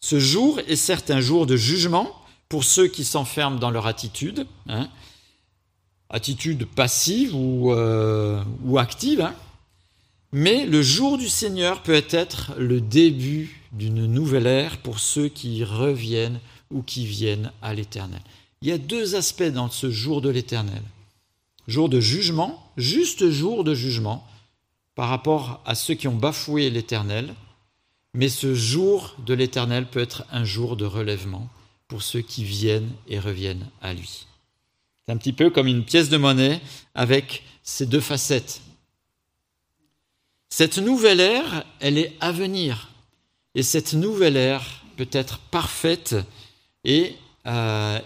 Ce 0.00 0.20
jour 0.20 0.60
est 0.60 0.76
certes 0.76 1.10
un 1.10 1.20
jour 1.20 1.46
de 1.46 1.56
jugement 1.56 2.14
pour 2.48 2.64
ceux 2.64 2.86
qui 2.86 3.04
s'enferment 3.04 3.58
dans 3.58 3.70
leur 3.70 3.86
attitude, 3.86 4.46
hein. 4.68 4.88
attitude 6.08 6.66
passive 6.66 7.34
ou, 7.34 7.72
euh, 7.72 8.42
active, 8.76 9.20
hein. 9.20 9.34
Mais 10.32 10.66
le 10.66 10.82
jour 10.82 11.18
du 11.18 11.28
Seigneur 11.28 11.82
peut 11.82 12.04
être 12.10 12.52
le 12.58 12.80
début 12.80 13.62
d'une 13.72 14.06
nouvelle 14.06 14.46
ère 14.46 14.78
pour 14.78 14.98
ceux 14.98 15.28
qui 15.28 15.64
reviennent 15.64 16.40
ou 16.70 16.82
qui 16.82 17.06
viennent 17.06 17.52
à 17.62 17.74
l'Éternel. 17.74 18.20
Il 18.60 18.68
y 18.68 18.72
a 18.72 18.78
deux 18.78 19.14
aspects 19.14 19.42
dans 19.42 19.70
ce 19.70 19.90
jour 19.90 20.20
de 20.20 20.28
l'Éternel. 20.28 20.82
Jour 21.66 21.88
de 21.88 22.00
jugement, 22.00 22.70
juste 22.76 23.30
jour 23.30 23.64
de 23.64 23.74
jugement, 23.74 24.26
par 24.94 25.08
rapport 25.08 25.62
à 25.64 25.74
ceux 25.74 25.94
qui 25.94 26.08
ont 26.08 26.16
bafoué 26.16 26.70
l'Éternel, 26.70 27.34
mais 28.14 28.28
ce 28.28 28.54
jour 28.54 29.14
de 29.24 29.34
l'Éternel 29.34 29.86
peut 29.86 30.00
être 30.00 30.24
un 30.32 30.44
jour 30.44 30.76
de 30.76 30.84
relèvement 30.84 31.48
pour 31.86 32.02
ceux 32.02 32.20
qui 32.20 32.44
viennent 32.44 32.90
et 33.06 33.18
reviennent 33.18 33.66
à 33.80 33.94
lui. 33.94 34.26
C'est 35.06 35.12
un 35.12 35.16
petit 35.16 35.32
peu 35.32 35.50
comme 35.50 35.68
une 35.68 35.84
pièce 35.84 36.08
de 36.08 36.16
monnaie 36.16 36.60
avec 36.94 37.44
ces 37.62 37.86
deux 37.86 38.00
facettes. 38.00 38.60
Cette 40.50 40.78
nouvelle 40.78 41.20
ère, 41.20 41.64
elle 41.80 41.98
est 41.98 42.16
à 42.20 42.32
venir. 42.32 42.90
Et 43.54 43.62
cette 43.62 43.92
nouvelle 43.92 44.36
ère 44.36 44.82
peut 44.96 45.08
être 45.12 45.38
parfaite 45.38 46.16
et, 46.84 47.14
euh, 47.46 47.98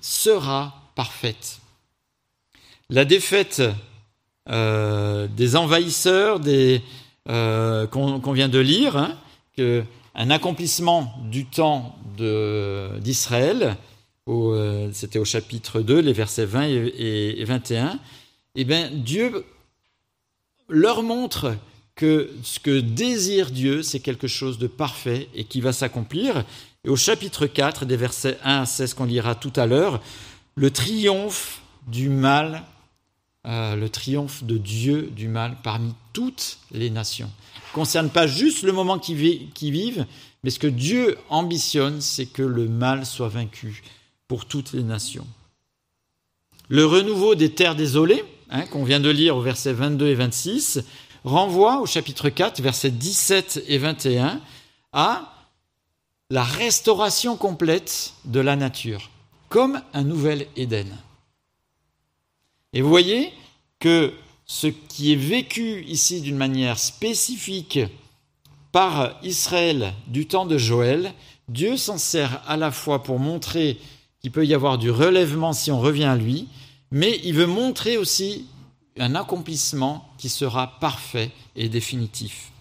sera 0.00 0.90
parfaite. 0.94 1.60
La 2.90 3.04
défaite 3.04 3.62
euh, 4.48 5.28
des 5.28 5.56
envahisseurs 5.56 6.40
euh, 7.28 7.86
qu'on, 7.86 8.32
vient 8.32 8.48
de 8.48 8.58
lire, 8.58 8.96
hein, 8.96 9.16
un 10.14 10.30
accomplissement 10.30 11.14
du 11.30 11.46
temps 11.46 11.96
d'Israël, 13.00 13.76
c'était 14.92 15.18
au 15.18 15.24
chapitre 15.24 15.80
2, 15.80 16.00
les 16.00 16.12
versets 16.12 16.44
20 16.44 16.64
et, 16.64 17.44
21, 17.44 17.98
eh 18.54 18.64
bien, 18.64 18.90
Dieu 18.92 19.44
leur 20.68 21.02
montre 21.02 21.56
que 22.02 22.30
ce 22.42 22.58
que 22.58 22.80
désire 22.80 23.52
Dieu, 23.52 23.84
c'est 23.84 24.00
quelque 24.00 24.26
chose 24.26 24.58
de 24.58 24.66
parfait 24.66 25.28
et 25.36 25.44
qui 25.44 25.60
va 25.60 25.72
s'accomplir. 25.72 26.44
Et 26.84 26.88
au 26.88 26.96
chapitre 26.96 27.46
4, 27.46 27.86
des 27.86 27.96
versets 27.96 28.38
1 28.42 28.62
à 28.62 28.66
16 28.66 28.94
qu'on 28.94 29.04
lira 29.04 29.36
tout 29.36 29.52
à 29.54 29.66
l'heure, 29.66 30.02
le 30.56 30.72
triomphe 30.72 31.62
du 31.86 32.08
mal 32.08 32.64
euh, 33.44 33.74
le 33.74 33.88
triomphe 33.88 34.44
de 34.44 34.56
Dieu 34.56 35.10
du 35.16 35.26
mal 35.26 35.56
parmi 35.64 35.94
toutes 36.12 36.58
les 36.70 36.90
nations. 36.90 37.28
Ne 37.70 37.74
concerne 37.74 38.08
pas 38.08 38.28
juste 38.28 38.62
le 38.62 38.72
moment 38.72 39.00
qui, 39.00 39.14
vivent, 39.14 40.06
mais 40.44 40.50
ce 40.50 40.60
que 40.60 40.68
Dieu 40.68 41.18
ambitionne, 41.28 42.00
c'est 42.00 42.26
que 42.26 42.42
le 42.42 42.68
mal 42.68 43.04
soit 43.04 43.28
vaincu 43.28 43.82
pour 44.28 44.46
toutes 44.46 44.72
les 44.72 44.84
nations. 44.84 45.26
Le 46.68 46.86
renouveau 46.86 47.34
des 47.34 47.50
terres 47.50 47.74
désolées, 47.74 48.24
hein, 48.50 48.64
qu'on 48.66 48.84
vient 48.84 49.00
de 49.00 49.10
lire 49.10 49.36
au 49.36 49.40
verset 49.40 49.72
22 49.72 50.06
et 50.06 50.14
26, 50.14 50.84
renvoie 51.24 51.80
au 51.80 51.86
chapitre 51.86 52.28
4, 52.28 52.60
versets 52.62 52.90
17 52.90 53.64
et 53.66 53.78
21, 53.78 54.40
à 54.92 55.32
la 56.30 56.42
restauration 56.42 57.36
complète 57.36 58.14
de 58.24 58.40
la 58.40 58.56
nature, 58.56 59.10
comme 59.48 59.80
un 59.92 60.02
nouvel 60.02 60.46
Éden. 60.56 60.86
Et 62.72 62.80
vous 62.80 62.88
voyez 62.88 63.32
que 63.78 64.12
ce 64.46 64.66
qui 64.66 65.12
est 65.12 65.16
vécu 65.16 65.84
ici 65.84 66.20
d'une 66.20 66.36
manière 66.36 66.78
spécifique 66.78 67.80
par 68.72 69.18
Israël 69.22 69.92
du 70.06 70.26
temps 70.26 70.46
de 70.46 70.56
Joël, 70.56 71.12
Dieu 71.48 71.76
s'en 71.76 71.98
sert 71.98 72.42
à 72.46 72.56
la 72.56 72.70
fois 72.70 73.02
pour 73.02 73.18
montrer 73.18 73.78
qu'il 74.20 74.30
peut 74.30 74.46
y 74.46 74.54
avoir 74.54 74.78
du 74.78 74.90
relèvement 74.90 75.52
si 75.52 75.70
on 75.70 75.80
revient 75.80 76.04
à 76.04 76.16
lui, 76.16 76.48
mais 76.90 77.20
il 77.24 77.34
veut 77.34 77.46
montrer 77.46 77.98
aussi 77.98 78.46
un 78.98 79.14
accomplissement 79.14 80.08
qui 80.18 80.28
sera 80.28 80.78
parfait 80.78 81.30
et 81.56 81.68
définitif. 81.68 82.52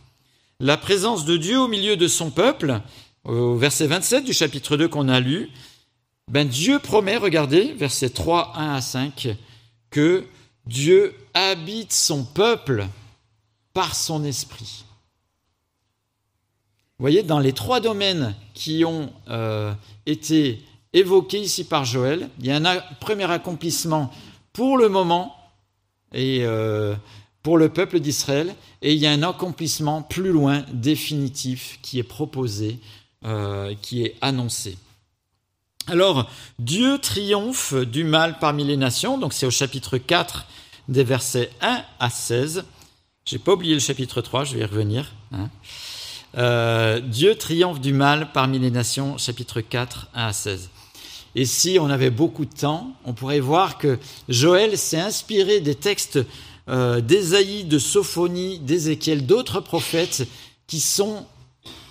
La 0.59 0.77
présence 0.77 1.25
de 1.25 1.37
Dieu 1.37 1.59
au 1.59 1.67
milieu 1.67 1.97
de 1.97 2.07
son 2.07 2.31
peuple, 2.31 2.81
au 3.23 3.55
verset 3.55 3.87
27 3.87 4.23
du 4.23 4.33
chapitre 4.33 4.77
2 4.77 4.87
qu'on 4.87 5.09
a 5.09 5.19
lu, 5.19 5.49
ben 6.27 6.47
Dieu 6.47 6.79
promet, 6.79 7.17
regardez, 7.17 7.73
verset 7.73 8.09
3, 8.09 8.53
1 8.55 8.73
à 8.75 8.81
5, 8.81 9.35
que 9.89 10.25
Dieu 10.65 11.15
habite 11.33 11.91
son 11.91 12.23
peuple 12.23 12.87
par 13.73 13.95
son 13.95 14.23
esprit. 14.23 14.85
Vous 16.97 17.03
voyez, 17.03 17.23
dans 17.23 17.39
les 17.39 17.53
trois 17.53 17.79
domaines 17.79 18.35
qui 18.53 18.85
ont 18.85 19.11
euh, 19.29 19.73
été 20.05 20.63
évoqués 20.93 21.39
ici 21.39 21.63
par 21.63 21.83
Joël, 21.83 22.29
il 22.39 22.45
y 22.45 22.51
a 22.51 22.57
un 22.57 22.81
premier 22.99 23.29
accomplissement 23.29 24.11
pour 24.53 24.77
le 24.77 24.87
moment 24.87 25.35
et 26.13 26.39
euh, 26.43 26.95
pour 27.43 27.57
le 27.57 27.69
peuple 27.69 27.99
d'Israël, 27.99 28.55
et 28.81 28.93
il 28.93 28.99
y 28.99 29.07
a 29.07 29.11
un 29.11 29.23
accomplissement 29.23 30.01
plus 30.01 30.31
loin, 30.31 30.65
définitif, 30.71 31.79
qui 31.81 31.99
est 31.99 32.03
proposé, 32.03 32.79
euh, 33.25 33.73
qui 33.81 34.03
est 34.03 34.15
annoncé. 34.21 34.77
Alors, 35.87 36.29
Dieu 36.59 36.99
triomphe 36.99 37.73
du 37.73 38.03
mal 38.03 38.37
parmi 38.39 38.63
les 38.63 38.77
nations, 38.77 39.17
donc 39.17 39.33
c'est 39.33 39.45
au 39.45 39.51
chapitre 39.51 39.97
4 39.97 40.45
des 40.87 41.03
versets 41.03 41.49
1 41.61 41.83
à 41.99 42.09
16. 42.09 42.65
J'ai 43.25 43.39
pas 43.39 43.53
oublié 43.53 43.73
le 43.73 43.79
chapitre 43.79 44.21
3, 44.21 44.43
je 44.43 44.55
vais 44.55 44.61
y 44.61 44.65
revenir. 44.65 45.11
Hein. 45.31 45.49
Euh, 46.37 46.99
Dieu 46.99 47.35
triomphe 47.35 47.81
du 47.81 47.93
mal 47.93 48.31
parmi 48.31 48.59
les 48.59 48.71
nations, 48.71 49.17
chapitre 49.17 49.61
4, 49.61 50.09
1 50.13 50.27
à 50.27 50.33
16. 50.33 50.69
Et 51.35 51.45
si 51.45 51.77
on 51.79 51.89
avait 51.89 52.09
beaucoup 52.09 52.45
de 52.45 52.53
temps, 52.53 52.93
on 53.05 53.13
pourrait 53.13 53.39
voir 53.39 53.77
que 53.77 53.97
Joël 54.27 54.77
s'est 54.77 54.99
inspiré 54.99 55.61
des 55.61 55.75
textes 55.75 56.19
euh, 56.69 57.01
d'Ésaïe, 57.01 57.63
de 57.63 57.79
Sophonie, 57.79 58.59
d'Ézéchiel, 58.59 59.25
d'autres 59.25 59.61
prophètes 59.61 60.27
qui 60.67 60.79
sont 60.79 61.25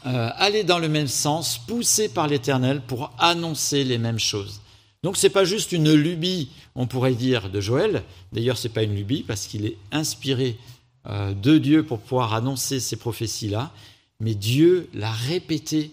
euh, 0.06 0.30
allés 0.36 0.64
dans 0.64 0.78
le 0.78 0.88
même 0.88 1.08
sens, 1.08 1.58
poussés 1.58 2.08
par 2.08 2.28
l'Éternel 2.28 2.80
pour 2.86 3.12
annoncer 3.18 3.84
les 3.84 3.98
mêmes 3.98 4.18
choses. 4.18 4.60
Donc 5.02 5.16
ce 5.16 5.26
n'est 5.26 5.32
pas 5.32 5.44
juste 5.44 5.72
une 5.72 5.92
lubie, 5.92 6.50
on 6.74 6.86
pourrait 6.86 7.14
dire, 7.14 7.50
de 7.50 7.60
Joël. 7.60 8.02
D'ailleurs, 8.32 8.58
ce 8.58 8.68
n'est 8.68 8.74
pas 8.74 8.82
une 8.82 8.94
lubie 8.94 9.22
parce 9.22 9.46
qu'il 9.46 9.64
est 9.64 9.76
inspiré 9.92 10.58
euh, 11.06 11.32
de 11.32 11.58
Dieu 11.58 11.82
pour 11.82 11.98
pouvoir 11.98 12.34
annoncer 12.34 12.80
ces 12.80 12.96
prophéties-là, 12.96 13.72
mais 14.20 14.34
Dieu 14.34 14.90
l'a 14.92 15.12
répété 15.12 15.92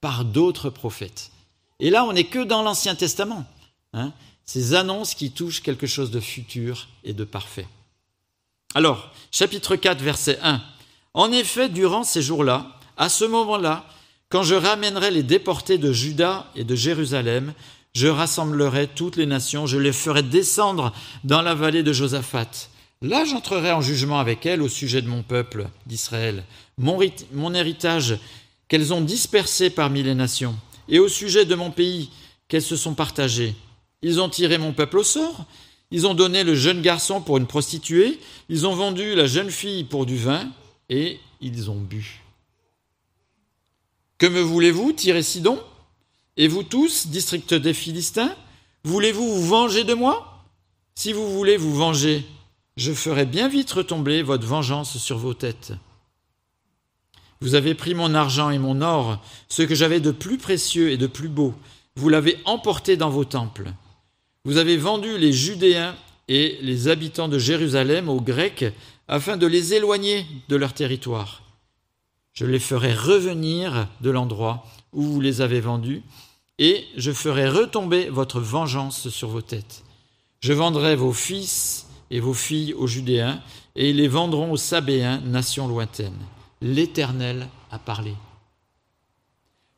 par 0.00 0.24
d'autres 0.24 0.70
prophètes. 0.70 1.30
Et 1.80 1.90
là, 1.90 2.04
on 2.04 2.12
n'est 2.12 2.24
que 2.24 2.42
dans 2.42 2.62
l'Ancien 2.62 2.94
Testament. 2.94 3.44
Hein, 3.92 4.12
ces 4.44 4.74
annonces 4.74 5.14
qui 5.14 5.30
touchent 5.30 5.62
quelque 5.62 5.86
chose 5.86 6.10
de 6.10 6.20
futur 6.20 6.88
et 7.04 7.12
de 7.12 7.24
parfait. 7.24 7.66
Alors, 8.74 9.10
chapitre 9.30 9.76
4, 9.76 10.00
verset 10.00 10.38
1. 10.42 10.62
En 11.14 11.32
effet, 11.32 11.68
durant 11.68 12.04
ces 12.04 12.22
jours-là, 12.22 12.78
à 12.96 13.08
ce 13.08 13.24
moment-là, 13.24 13.86
quand 14.28 14.42
je 14.42 14.54
ramènerai 14.54 15.10
les 15.10 15.22
déportés 15.22 15.78
de 15.78 15.92
Juda 15.92 16.50
et 16.54 16.64
de 16.64 16.74
Jérusalem, 16.74 17.54
je 17.94 18.08
rassemblerai 18.08 18.88
toutes 18.88 19.16
les 19.16 19.26
nations, 19.26 19.66
je 19.66 19.78
les 19.78 19.92
ferai 19.92 20.22
descendre 20.22 20.92
dans 21.24 21.42
la 21.42 21.54
vallée 21.54 21.82
de 21.82 21.92
Josaphat. 21.92 22.68
Là, 23.02 23.24
j'entrerai 23.24 23.72
en 23.72 23.80
jugement 23.80 24.18
avec 24.18 24.44
elles 24.46 24.62
au 24.62 24.68
sujet 24.68 25.00
de 25.00 25.08
mon 25.08 25.22
peuple 25.22 25.68
d'Israël, 25.86 26.44
mon, 26.76 26.98
mon 27.32 27.54
héritage 27.54 28.18
qu'elles 28.68 28.92
ont 28.92 29.00
dispersé 29.00 29.70
parmi 29.70 30.02
les 30.02 30.14
nations, 30.14 30.56
et 30.88 30.98
au 30.98 31.08
sujet 31.08 31.44
de 31.44 31.54
mon 31.54 31.70
pays 31.70 32.10
qu'elles 32.48 32.62
se 32.62 32.76
sont 32.76 32.94
partagées. 32.94 33.54
Ils 34.02 34.20
ont 34.20 34.28
tiré 34.28 34.58
mon 34.58 34.72
peuple 34.72 34.98
au 34.98 35.04
sort, 35.04 35.46
ils 35.90 36.06
ont 36.06 36.14
donné 36.14 36.44
le 36.44 36.54
jeune 36.54 36.82
garçon 36.82 37.20
pour 37.20 37.38
une 37.38 37.46
prostituée, 37.46 38.18
ils 38.48 38.66
ont 38.66 38.74
vendu 38.74 39.14
la 39.14 39.26
jeune 39.26 39.50
fille 39.50 39.84
pour 39.84 40.06
du 40.06 40.16
vin, 40.16 40.48
et 40.88 41.18
ils 41.40 41.70
ont 41.70 41.80
bu. 41.80 42.22
Que 44.18 44.26
me 44.26 44.40
voulez-vous, 44.40 44.92
tirer 44.92 45.22
Sidon 45.22 45.60
Et 46.36 46.48
vous 46.48 46.62
tous, 46.62 47.08
district 47.08 47.54
des 47.54 47.74
Philistins, 47.74 48.34
voulez-vous 48.84 49.26
vous 49.26 49.46
venger 49.46 49.84
de 49.84 49.94
moi? 49.94 50.44
Si 50.94 51.12
vous 51.12 51.32
voulez 51.32 51.56
vous 51.56 51.74
venger, 51.74 52.24
je 52.76 52.92
ferai 52.92 53.26
bien 53.26 53.48
vite 53.48 53.70
retomber 53.72 54.22
votre 54.22 54.46
vengeance 54.46 54.96
sur 54.98 55.18
vos 55.18 55.34
têtes. 55.34 55.72
Vous 57.40 57.54
avez 57.54 57.74
pris 57.74 57.94
mon 57.94 58.14
argent 58.14 58.50
et 58.50 58.58
mon 58.58 58.80
or, 58.80 59.22
ce 59.48 59.62
que 59.62 59.74
j'avais 59.74 60.00
de 60.00 60.10
plus 60.10 60.38
précieux 60.38 60.90
et 60.90 60.96
de 60.96 61.06
plus 61.06 61.28
beau, 61.28 61.54
vous 61.96 62.08
l'avez 62.08 62.38
emporté 62.44 62.96
dans 62.96 63.10
vos 63.10 63.24
temples. 63.24 63.72
Vous 64.44 64.58
avez 64.58 64.76
vendu 64.76 65.18
les 65.18 65.32
Judéens 65.32 65.96
et 66.28 66.58
les 66.62 66.88
habitants 66.88 67.28
de 67.28 67.38
Jérusalem 67.38 68.08
aux 68.08 68.20
Grecs 68.20 68.66
afin 69.08 69.36
de 69.36 69.46
les 69.46 69.74
éloigner 69.74 70.26
de 70.48 70.56
leur 70.56 70.72
territoire. 70.72 71.42
Je 72.32 72.44
les 72.44 72.58
ferai 72.58 72.92
revenir 72.92 73.88
de 74.02 74.10
l'endroit 74.10 74.66
où 74.92 75.02
vous 75.02 75.20
les 75.20 75.40
avez 75.40 75.60
vendus, 75.60 76.02
et 76.58 76.84
je 76.96 77.12
ferai 77.12 77.48
retomber 77.48 78.08
votre 78.08 78.40
vengeance 78.40 79.08
sur 79.08 79.28
vos 79.28 79.42
têtes. 79.42 79.84
Je 80.40 80.52
vendrai 80.52 80.96
vos 80.96 81.12
fils 81.12 81.86
et 82.10 82.20
vos 82.20 82.34
filles 82.34 82.74
aux 82.74 82.86
Judéens, 82.86 83.42
et 83.74 83.90
ils 83.90 83.96
les 83.96 84.08
vendront 84.08 84.52
aux 84.52 84.56
Sabéens, 84.56 85.20
nation 85.20 85.68
lointaine. 85.68 86.18
L'Éternel 86.66 87.46
a 87.70 87.78
parlé. 87.78 88.12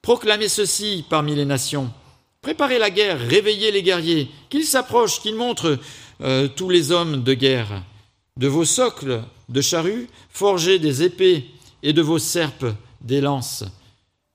Proclamez 0.01 0.49
ceci 0.49 1.05
parmi 1.11 1.35
les 1.35 1.45
nations. 1.45 1.93
Préparez 2.41 2.79
la 2.79 2.89
guerre, 2.89 3.21
réveillez 3.21 3.71
les 3.71 3.83
guerriers, 3.83 4.31
qu'ils 4.49 4.65
s'approchent, 4.65 5.21
qu'ils 5.21 5.35
montrent 5.35 5.79
euh, 6.23 6.49
tous 6.49 6.71
les 6.71 6.91
hommes 6.91 7.23
de 7.23 7.35
guerre. 7.35 7.83
De 8.39 8.49
vos 8.49 8.65
socles 8.65 9.23
de 9.51 9.61
charrues, 9.61 10.09
forgez 10.31 10.79
des 10.79 11.03
épées, 11.03 11.51
et 11.83 11.93
de 11.93 12.01
vos 12.01 12.19
serpes 12.19 12.67
des 13.03 13.21
lances. 13.21 13.65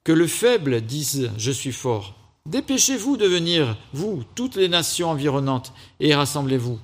Que 0.03 0.11
le 0.11 0.27
faible 0.27 0.81
dise 0.81 1.31
Je 1.37 1.51
suis 1.51 1.71
fort. 1.71 2.13
Dépêchez-vous 2.45 3.17
de 3.17 3.25
venir, 3.25 3.77
vous, 3.93 4.23
toutes 4.35 4.57
les 4.57 4.69
nations 4.69 5.09
environnantes, 5.09 5.73
et 5.99 6.13
rassemblez-vous. 6.13 6.79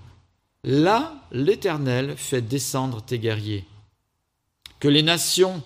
Là, 0.63 1.13
l'Éternel 1.31 2.15
fait 2.17 2.41
descendre 2.41 3.03
tes 3.03 3.19
guerriers. 3.19 3.65
Que 4.79 4.87
les 4.87 5.03
nations 5.03 5.61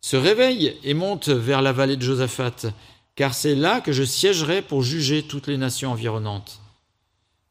se 0.00 0.16
réveillent 0.16 0.76
et 0.84 0.94
montent 0.94 1.28
vers 1.28 1.62
la 1.62 1.72
vallée 1.72 1.96
de 1.96 2.02
Josaphat, 2.02 2.72
car 3.14 3.34
c'est 3.34 3.54
là 3.54 3.80
que 3.80 3.92
je 3.92 4.04
siégerai 4.04 4.62
pour 4.62 4.82
juger 4.82 5.22
toutes 5.22 5.46
les 5.46 5.56
nations 5.56 5.92
environnantes. 5.92 6.60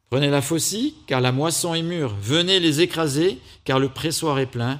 Prenez 0.09 0.29
la 0.29 0.41
faucille, 0.41 0.93
car 1.07 1.19
la 1.19 1.31
moisson 1.31 1.73
est 1.73 1.81
mûre. 1.81 2.15
Venez 2.21 2.59
les 2.59 2.81
écraser, 2.81 3.39
car 3.65 3.79
le 3.79 3.89
pressoir 3.89 4.39
est 4.39 4.45
plein. 4.45 4.79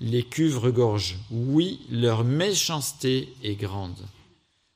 Les 0.00 0.22
cuves 0.24 0.58
regorgent. 0.58 1.18
Oui, 1.30 1.80
leur 1.90 2.24
méchanceté 2.24 3.32
est 3.44 3.54
grande. 3.54 3.98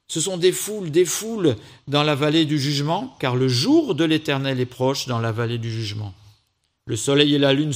Ce 0.09 0.21
sont 0.21 0.37
des 0.37 0.53
foules, 0.53 0.91
des 0.91 1.05
foules 1.05 1.57
dans 1.89 2.05
la 2.05 2.15
vallée 2.15 2.45
du 2.45 2.61
jugement, 2.61 3.17
car 3.19 3.35
le 3.35 3.49
jour 3.49 3.95
de 3.95 4.05
l'Éternel 4.05 4.61
est 4.61 4.67
proche 4.67 5.07
dans 5.07 5.19
la 5.19 5.33
vallée 5.33 5.59
du 5.59 5.71
jugement. 5.71 6.15
Le 6.87 6.95
soleil 6.95 7.35
et 7.35 7.39
la 7.39 7.53
lune 7.53 7.73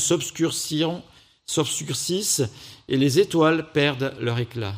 s'obscurcissent, 1.51 2.45
et 2.89 2.97
les 2.97 3.19
étoiles 3.19 3.73
perdent 3.73 4.15
leur 4.21 4.39
éclat. 4.39 4.75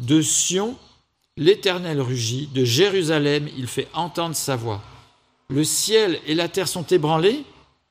De 0.00 0.22
Sion, 0.22 0.76
l'Éternel 1.36 2.00
rugit, 2.00 2.48
de 2.54 2.64
Jérusalem, 2.64 3.48
il 3.58 3.66
fait 3.66 3.88
entendre 3.92 4.34
sa 4.34 4.56
voix. 4.56 4.82
Le 5.50 5.64
ciel 5.64 6.18
et 6.26 6.34
la 6.34 6.48
terre 6.48 6.68
sont 6.68 6.86
ébranlés, 6.86 7.44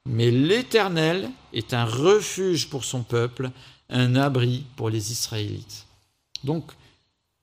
mais 0.07 0.31
l'Éternel 0.31 1.29
est 1.53 1.73
un 1.73 1.85
refuge 1.85 2.69
pour 2.69 2.85
son 2.85 3.03
peuple, 3.03 3.51
un 3.89 4.15
abri 4.15 4.63
pour 4.75 4.89
les 4.89 5.11
Israélites. 5.11 5.85
Donc, 6.43 6.71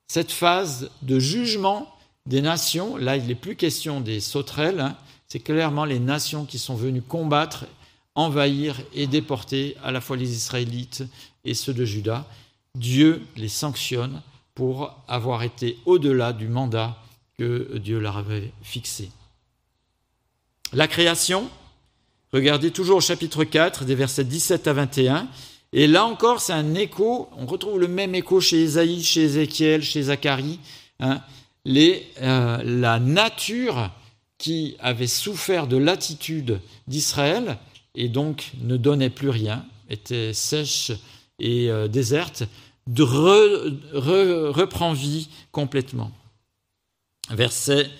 cette 0.08 0.32
phase 0.32 0.90
de 1.02 1.20
jugement 1.20 1.94
des 2.26 2.42
nations, 2.42 2.96
là, 2.96 3.16
il 3.16 3.26
n'est 3.26 3.34
plus 3.34 3.54
question 3.54 4.00
des 4.00 4.18
sauterelles, 4.20 4.80
hein, 4.80 4.96
c'est 5.28 5.40
clairement 5.40 5.84
les 5.84 6.00
nations 6.00 6.44
qui 6.44 6.58
sont 6.58 6.74
venues 6.74 7.02
combattre, 7.02 7.66
envahir 8.14 8.76
et 8.94 9.06
déporter 9.06 9.76
à 9.82 9.92
la 9.92 10.00
fois 10.00 10.16
les 10.16 10.32
Israélites 10.32 11.04
et 11.44 11.54
ceux 11.54 11.74
de 11.74 11.84
Juda. 11.84 12.26
Dieu 12.74 13.22
les 13.36 13.48
sanctionne 13.48 14.22
pour 14.54 14.96
avoir 15.08 15.42
été 15.42 15.78
au-delà 15.84 16.32
du 16.32 16.48
mandat 16.48 16.96
que 17.38 17.78
Dieu 17.78 17.98
leur 17.98 18.16
avait 18.16 18.52
fixé. 18.62 19.10
La 20.72 20.88
création, 20.88 21.48
regardez 22.32 22.70
toujours 22.70 22.98
au 22.98 23.00
chapitre 23.00 23.44
4, 23.44 23.84
des 23.84 23.94
versets 23.94 24.24
17 24.24 24.66
à 24.66 24.72
21, 24.72 25.28
et 25.72 25.88
là 25.88 26.04
encore, 26.04 26.40
c'est 26.40 26.52
un 26.52 26.74
écho, 26.74 27.28
on 27.36 27.46
retrouve 27.46 27.80
le 27.80 27.88
même 27.88 28.14
écho 28.14 28.40
chez 28.40 28.62
Ésaïe, 28.62 29.02
chez 29.02 29.22
Ézéchiel, 29.22 29.82
chez 29.82 30.02
Zacharie, 30.02 30.60
hein, 31.00 31.20
euh, 31.66 32.58
la 32.62 33.00
nature 33.00 33.90
qui 34.38 34.76
avait 34.78 35.08
souffert 35.08 35.66
de 35.66 35.76
l'attitude 35.76 36.60
d'Israël 36.86 37.58
et 37.94 38.08
donc 38.08 38.52
ne 38.60 38.76
donnait 38.76 39.10
plus 39.10 39.30
rien, 39.30 39.64
était 39.88 40.32
sèche 40.32 40.92
et 41.38 41.70
euh, 41.70 41.88
déserte, 41.88 42.44
reprend 42.86 44.92
vie 44.92 45.28
complètement. 45.52 46.12
Verset 47.30 47.90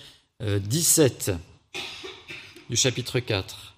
17. 0.41 1.29
Euh, 1.29 1.37
du 2.69 2.75
chapitre 2.75 3.19
4. 3.19 3.75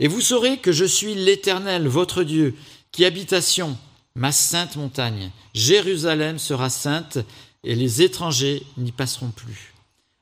Et 0.00 0.08
vous 0.08 0.20
saurez 0.20 0.58
que 0.58 0.72
je 0.72 0.84
suis 0.84 1.14
l'Éternel, 1.14 1.88
votre 1.88 2.22
Dieu, 2.22 2.54
qui 2.92 3.04
habitation, 3.04 3.76
ma 4.14 4.32
sainte 4.32 4.76
montagne. 4.76 5.30
Jérusalem 5.54 6.38
sera 6.38 6.70
sainte, 6.70 7.18
et 7.64 7.74
les 7.74 8.02
étrangers 8.02 8.62
n'y 8.76 8.92
passeront 8.92 9.30
plus. 9.30 9.74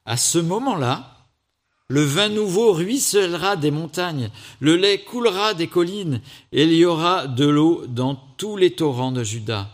À 0.06 0.16
ce 0.16 0.38
moment-là, 0.38 1.13
le 1.88 2.02
vin 2.02 2.28
nouveau 2.28 2.72
ruissellera 2.72 3.56
des 3.56 3.70
montagnes, 3.70 4.30
le 4.60 4.76
lait 4.76 5.00
coulera 5.00 5.54
des 5.54 5.66
collines, 5.66 6.20
et 6.52 6.64
il 6.64 6.72
y 6.72 6.84
aura 6.84 7.26
de 7.26 7.46
l'eau 7.46 7.84
dans 7.86 8.14
tous 8.36 8.56
les 8.56 8.70
torrents 8.70 9.12
de 9.12 9.22
Juda. 9.22 9.68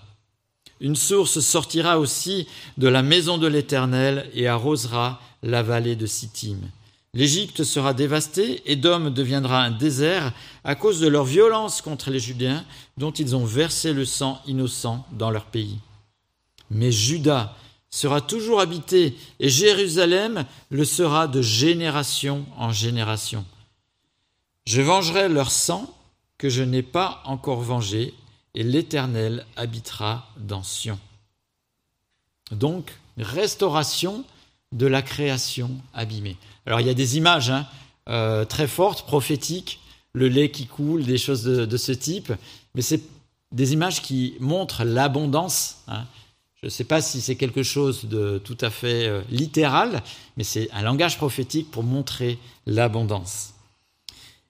Une 0.81 0.97
source 0.97 1.41
sortira 1.41 1.99
aussi 1.99 2.49
de 2.79 2.89
la 2.89 3.03
maison 3.03 3.39
de 3.39 3.47
l'Éternel 3.47 4.31
et 4.35 4.49
arrosera 4.49 5.21
la 5.43 5.63
vallée 5.63 5.97
de 5.97 6.07
Sittim. 6.07 6.59
L'Égypte 7.13 7.65
sera 7.65 7.93
dévastée, 7.93 8.63
Édom 8.67 9.11
deviendra 9.11 9.63
un 9.63 9.71
désert 9.71 10.33
à 10.65 10.75
cause 10.75 11.01
de 11.01 11.09
leur 11.09 11.25
violence 11.25 11.83
contre 11.83 12.11
les 12.11 12.21
Judéens, 12.21 12.65
dont 12.97 13.11
ils 13.11 13.35
ont 13.35 13.45
versé 13.45 13.93
le 13.93 14.05
sang 14.05 14.41
innocent 14.47 15.05
dans 15.13 15.31
leur 15.31 15.47
pays. 15.47 15.79
Mais 16.71 16.93
Juda 16.93 17.57
sera 17.91 18.21
toujours 18.21 18.61
habité, 18.61 19.17
et 19.41 19.49
Jérusalem 19.49 20.47
le 20.71 20.85
sera 20.85 21.27
de 21.27 21.43
génération 21.43 22.47
en 22.57 22.73
génération. 22.73 23.45
Je 24.67 24.81
vengerai 24.81 25.29
leur 25.29 25.51
sang 25.51 25.93
que 26.39 26.49
je 26.49 26.63
n'ai 26.63 26.83
pas 26.83 27.23
encore 27.25 27.61
vengé, 27.61 28.15
et 28.55 28.63
l'Éternel 28.63 29.47
habitera 29.57 30.29
dans 30.37 30.63
Sion. 30.63 30.99
Donc, 32.53 32.93
restauration 33.17 34.25
de 34.73 34.87
la 34.87 35.03
création 35.03 35.71
abîmée. 35.95 36.37
Alors 36.67 36.81
il 36.81 36.87
y 36.87 36.91
a 36.91 36.95
des 36.95 37.17
images 37.17 37.51
hein, 37.51 37.67
euh, 38.09 38.45
très 38.45 38.67
fortes, 38.67 39.07
prophétiques, 39.07 39.81
le 40.13 40.29
lait 40.29 40.51
qui 40.51 40.67
coule, 40.67 41.05
des 41.05 41.19
choses 41.19 41.45
de, 41.45 41.77
ce 41.77 41.93
type. 41.93 42.33
Mais 42.75 42.83
c'est 42.83 43.03
des 43.53 43.73
images 43.73 44.03
qui 44.03 44.35
montrent 44.41 44.85
l'abondance. 44.85 45.79
Hein. 45.89 46.05
Je 46.63 46.67
ne 46.67 46.71
sais 46.71 46.85
pas 46.85 47.01
si 47.01 47.23
c'est 47.23 47.37
quelque 47.37 47.63
chose 47.63 48.05
de 48.05 48.39
tout 48.45 48.59
à 48.61 48.69
fait 48.69 49.07
euh, 49.07 49.23
littéral, 49.31 50.03
mais 50.37 50.45
c'est 50.45 50.71
un 50.73 50.83
langage 50.83 51.17
prophétique 51.17 51.71
pour 51.71 51.85
montrer 51.85 52.39
l'abondance. 52.67 53.55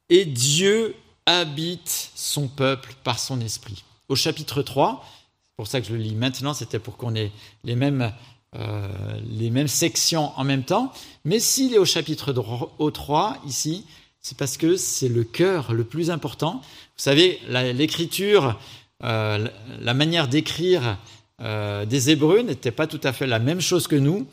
Et 0.08 0.24
Dieu 0.24 0.96
habite 1.26 2.10
son 2.16 2.48
peuple 2.48 2.94
par 3.04 3.20
son 3.20 3.40
esprit. 3.40 3.84
Au 4.08 4.16
chapitre 4.16 4.62
3, 4.62 5.04
c'est 5.04 5.56
pour 5.56 5.68
ça 5.68 5.80
que 5.80 5.86
je 5.86 5.92
le 5.92 6.00
lis 6.00 6.16
maintenant, 6.16 6.52
c'était 6.52 6.80
pour 6.80 6.96
qu'on 6.96 7.14
ait 7.14 7.30
les 7.62 7.76
mêmes, 7.76 8.12
euh, 8.56 8.88
les 9.30 9.50
mêmes 9.50 9.68
sections 9.68 10.32
en 10.36 10.42
même 10.42 10.64
temps. 10.64 10.92
Mais 11.24 11.38
s'il 11.38 11.74
est 11.74 11.78
au 11.78 11.84
chapitre 11.84 12.32
3, 12.32 13.38
ici, 13.46 13.86
c'est 14.20 14.36
parce 14.36 14.56
que 14.56 14.76
c'est 14.76 15.08
le 15.08 15.22
cœur 15.22 15.72
le 15.72 15.84
plus 15.84 16.10
important. 16.10 16.54
Vous 16.54 17.04
savez, 17.04 17.38
l'écriture, 17.48 18.58
euh, 19.04 19.48
la 19.80 19.94
manière 19.94 20.26
d'écrire 20.26 20.98
euh, 21.40 21.86
des 21.86 22.10
Hébreux 22.10 22.42
n'était 22.42 22.70
pas 22.70 22.86
tout 22.86 23.00
à 23.02 23.12
fait 23.12 23.26
la 23.26 23.38
même 23.38 23.60
chose 23.60 23.86
que 23.86 23.96
nous. 23.96 24.26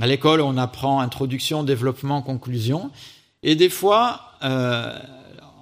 À 0.00 0.06
l'école, 0.06 0.40
on 0.40 0.56
apprend 0.56 1.00
introduction, 1.00 1.62
développement, 1.62 2.22
conclusion. 2.22 2.90
Et 3.42 3.54
des 3.54 3.68
fois, 3.68 4.32
euh, 4.42 4.98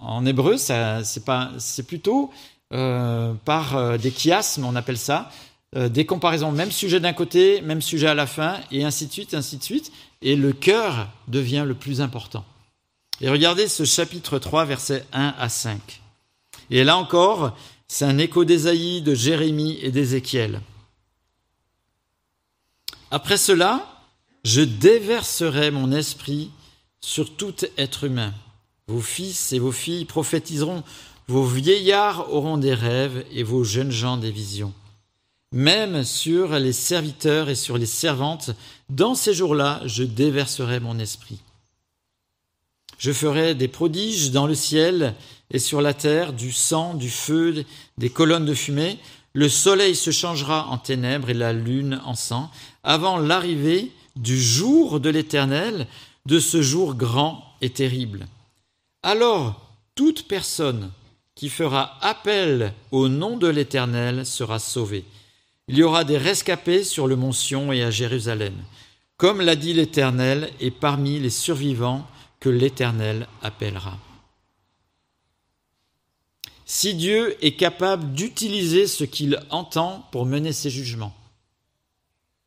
en 0.01 0.25
hébreu, 0.25 0.57
c'est 0.57 1.87
plutôt 1.87 2.31
euh, 2.73 3.35
par 3.45 3.99
des 3.99 4.11
chiasmes, 4.11 4.65
on 4.65 4.77
appelle 4.77 4.99
ça, 4.99 5.31
des 5.75 6.05
comparaisons, 6.05 6.53
même 6.53 6.71
sujet 6.71 7.01
d'un 7.01 7.13
côté, 7.15 7.63
même 7.63 7.81
sujet 7.81 8.07
à 8.07 8.15
la 8.15 8.27
fin, 8.27 8.57
et 8.71 8.85
ainsi 8.85 9.07
de 9.07 9.13
suite, 9.13 9.35
ainsi 9.35 9.57
de 9.57 9.63
suite. 9.63 9.91
Et 10.21 10.37
le 10.37 10.53
cœur 10.53 11.09
devient 11.29 11.65
le 11.67 11.75
plus 11.75 12.01
important. 12.01 12.45
Et 13.21 13.29
regardez 13.29 13.69
ce 13.69 13.85
chapitre 13.85 14.39
3, 14.39 14.65
versets 14.67 15.05
1 15.13 15.35
à 15.39 15.49
5. 15.49 16.03
Et 16.71 16.85
là 16.85 16.97
encore, 16.97 17.57
c'est 17.89 18.05
un 18.05 18.19
écho 18.19 18.45
d'Ésaïe, 18.45 19.03
de 19.03 19.15
Jérémie 19.15 19.79
et 19.83 19.91
d'Ézéchiel. 19.91 20.61
Après 23.15 23.37
cela, 23.37 23.87
je 24.43 24.63
déverserai 24.63 25.71
mon 25.71 25.93
esprit 25.93 26.51
sur 27.03 27.37
tout 27.37 27.55
être 27.77 28.05
humain. 28.05 28.33
Vos 28.89 29.03
fils 29.03 29.53
et 29.53 29.59
vos 29.59 29.71
filles 29.71 30.07
prophétiseront, 30.07 30.83
vos 31.29 31.45
vieillards 31.45 32.33
auront 32.33 32.57
des 32.57 32.73
rêves 32.73 33.27
et 33.31 33.43
vos 33.43 33.65
jeunes 33.65 33.91
gens 33.91 34.17
des 34.17 34.31
visions. 34.31 34.73
Même 35.53 36.05
sur 36.05 36.59
les 36.59 36.73
serviteurs 36.73 37.51
et 37.51 37.55
sur 37.55 37.77
les 37.77 37.85
servantes, 37.85 38.53
dans 38.89 39.15
ces 39.15 39.35
jours-là, 39.35 39.83
je 39.85 40.05
déverserai 40.05 40.81
mon 40.81 40.99
esprit. 40.99 41.41
Je 42.97 43.13
ferai 43.13 43.55
des 43.55 43.69
prodiges 43.69 44.31
dans 44.31 44.47
le 44.47 44.55
ciel 44.55 45.15
et 45.51 45.59
sur 45.59 45.83
la 45.83 45.93
terre, 45.93 46.33
du 46.33 46.51
sang, 46.51 46.95
du 46.95 47.11
feu, 47.11 47.67
des 47.99 48.09
colonnes 48.09 48.47
de 48.47 48.55
fumée. 48.55 48.99
Le 49.35 49.49
soleil 49.49 49.95
se 49.95 50.11
changera 50.11 50.67
en 50.69 50.79
ténèbres 50.79 51.31
et 51.31 51.35
la 51.35 51.53
lune 51.53 52.01
en 52.05 52.15
sang, 52.15 52.51
avant 52.85 53.19
l'arrivée 53.19 53.91
du 54.17 54.41
jour 54.41 55.01
de 55.01 55.09
l'Éternel, 55.09 55.87
de 56.27 56.39
ce 56.39 56.61
jour 56.61 56.95
grand 56.95 57.45
et 57.61 57.71
terrible. 57.71 58.27
Alors 59.03 59.61
toute 59.95 60.29
personne 60.29 60.91
qui 61.35 61.49
fera 61.49 61.99
appel 62.03 62.73
au 62.91 63.09
nom 63.09 63.37
de 63.37 63.49
l'Éternel 63.49 64.27
sera 64.27 64.59
sauvée. 64.59 65.05
Il 65.69 65.77
y 65.77 65.83
aura 65.83 66.05
des 66.05 66.19
rescapés 66.19 66.85
sur 66.85 67.07
le 67.07 67.17
mont 67.17 67.33
Sion 67.33 67.73
et 67.73 67.83
à 67.83 67.91
Jérusalem, 67.91 68.55
comme 69.17 69.41
l'a 69.41 69.57
dit 69.57 69.73
l'Éternel, 69.73 70.51
et 70.61 70.71
parmi 70.71 71.19
les 71.19 71.31
survivants 71.31 72.07
que 72.41 72.49
l'Éternel 72.49 73.27
appellera. 73.43 73.97
Si 76.65 76.95
Dieu 76.95 77.37
est 77.45 77.57
capable 77.57 78.13
d'utiliser 78.13 78.87
ce 78.87 79.05
qu'il 79.05 79.41
entend 79.51 80.07
pour 80.13 80.27
mener 80.27 80.53
ses 80.53 80.71
jugements, 80.71 81.15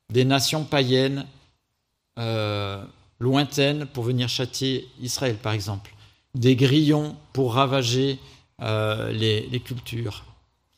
des 0.09 0.25
nations 0.25 0.63
païennes 0.63 1.25
euh, 2.17 2.83
lointaines 3.19 3.85
pour 3.85 4.03
venir 4.03 4.29
châtier 4.29 4.87
Israël, 5.01 5.35
par 5.35 5.53
exemple, 5.53 5.93
des 6.33 6.55
grillons 6.55 7.15
pour 7.33 7.53
ravager 7.53 8.19
euh, 8.61 9.11
les, 9.11 9.47
les 9.47 9.59
cultures. 9.59 10.23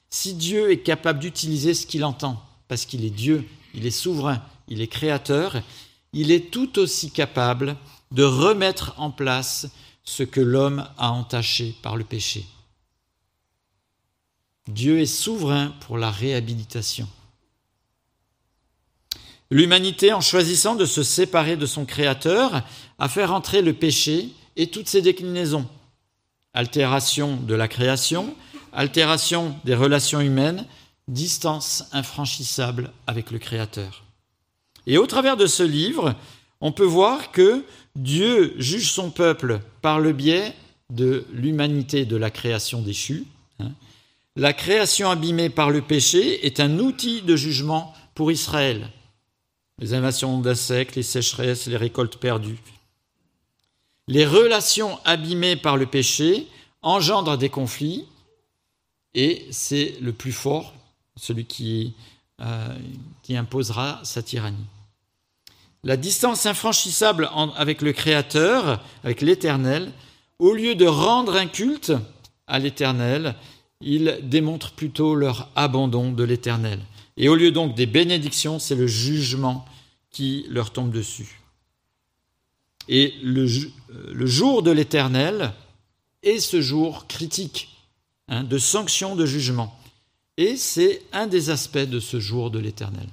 Si 0.10 0.34
Dieu 0.34 0.72
est 0.72 0.80
capable 0.80 1.20
d'utiliser 1.20 1.74
ce 1.74 1.86
qu'il 1.86 2.06
entend, 2.06 2.42
parce 2.68 2.86
qu'il 2.86 3.06
est 3.06 3.12
Dieu, 3.12 3.48
il 3.74 3.86
est 3.86 3.92
souverain, 3.92 4.42
il 4.68 4.82
est 4.82 4.88
créateur, 4.88 5.62
il 6.14 6.32
est 6.32 6.52
tout 6.52 6.80
aussi 6.80 7.12
capable 7.12 7.76
de 8.12 8.24
remettre 8.24 8.94
en 8.98 9.12
place 9.12 9.68
ce 10.04 10.24
que 10.24 10.42
l'homme 10.42 10.88
a 10.98 11.12
entaché 11.12 11.76
par 11.82 11.98
le 11.98 12.04
péché. 12.04 12.46
Dieu 14.68 15.00
est 15.00 15.06
souverain 15.06 15.74
pour 15.82 15.98
la 15.98 16.12
réhabilitation. 16.12 17.08
L'humanité, 19.50 20.12
en 20.12 20.22
choisissant 20.22 20.76
de 20.76 20.86
se 20.86 21.04
séparer 21.04 21.56
de 21.56 21.66
son 21.66 21.86
Créateur, 21.86 22.64
a 23.00 23.10
fait 23.10 23.26
rentrer 23.26 23.62
le 23.62 23.74
péché 23.74 24.30
et 24.58 24.68
toutes 24.68 24.90
ses 24.90 25.02
déclinaisons. 25.02 25.66
Altération 26.54 27.38
de 27.38 27.56
la 27.56 27.68
création, 27.68 28.36
altération 28.74 29.56
des 29.64 29.76
relations 29.76 30.20
humaines, 30.20 30.66
distance 31.08 31.86
infranchissable 31.94 32.92
avec 33.06 33.32
le 33.32 33.40
Créateur. 33.40 34.04
Et 34.86 34.98
au 34.98 35.06
travers 35.06 35.38
de 35.38 35.48
ce 35.48 35.64
livre, 35.64 36.16
on 36.60 36.74
peut 36.74 36.84
voir 36.84 37.32
que 37.32 37.64
Dieu 37.96 38.54
juge 38.58 38.92
son 38.92 39.12
peuple 39.12 39.62
par 39.82 40.00
le 40.00 40.12
biais 40.12 40.54
de 40.90 41.26
l'humanité 41.32 42.06
de 42.06 42.18
la 42.18 42.32
création 42.32 42.82
déchue. 42.82 43.26
Hein. 43.60 43.72
La 44.38 44.54
création 44.54 45.10
abîmée 45.10 45.50
par 45.50 45.72
le 45.72 45.82
péché 45.82 46.46
est 46.46 46.60
un 46.60 46.78
outil 46.78 47.24
de 47.24 47.36
jugement 47.36 47.94
pour 48.14 48.32
Israël 48.32 48.88
les 49.80 49.94
invasions 49.94 50.40
d'insectes, 50.40 50.96
les 50.96 51.04
sécheresses, 51.04 51.68
les 51.68 51.78
récoltes 51.78 52.18
perdues. 52.18 52.60
Les 54.08 54.26
relations 54.26 55.00
abîmées 55.06 55.56
par 55.56 55.78
le 55.78 55.86
péché 55.86 56.48
engendrent 56.82 57.38
des 57.38 57.50
conflits 57.50 58.06
et 59.14 59.48
c'est 59.52 59.96
le 60.02 60.14
plus 60.14 60.32
fort, 60.32 60.74
celui 61.16 61.46
qui, 61.46 61.94
euh, 62.42 62.76
qui 63.24 63.36
imposera 63.36 64.00
sa 64.04 64.24
tyrannie. 64.24 64.66
La 65.84 65.98
distance 65.98 66.46
infranchissable 66.46 67.30
avec 67.56 67.82
le 67.82 67.94
Créateur, 67.94 68.84
avec 69.04 69.22
l'Éternel, 69.22 69.92
au 70.40 70.54
lieu 70.54 70.76
de 70.76 70.86
rendre 70.86 71.36
un 71.36 71.48
culte 71.48 71.94
à 72.48 72.60
l'Éternel, 72.60 73.36
ils 73.82 74.20
démontrent 74.24 74.72
plutôt 74.72 75.16
leur 75.16 75.50
abandon 75.56 76.12
de 76.12 76.24
l'Éternel. 76.24 76.80
Et 77.18 77.30
au 77.30 77.36
lieu 77.36 77.52
donc 77.52 77.76
des 77.76 77.86
bénédictions, 77.86 78.60
c'est 78.60 78.76
le 78.76 78.88
jugement 78.88 79.66
qui 80.12 80.46
leur 80.50 80.72
tombe 80.72 80.92
dessus. 80.92 81.40
Et 82.88 83.14
le, 83.22 83.46
jour 84.26 84.64
de 84.64 84.72
l'Éternel 84.72 85.54
est 86.24 86.40
ce 86.40 86.62
jour 86.62 87.08
critique, 87.08 87.70
hein, 88.28 88.44
de 88.44 88.58
sanction, 88.58 89.16
de 89.16 89.26
jugement. 89.26 89.78
Et 90.38 90.56
c'est 90.56 91.02
un 91.12 91.28
des 91.28 91.50
aspects 91.50 91.78
de 91.78 92.00
ce 92.00 92.20
jour 92.20 92.52
de 92.52 92.60
l'Éternel. 92.60 93.08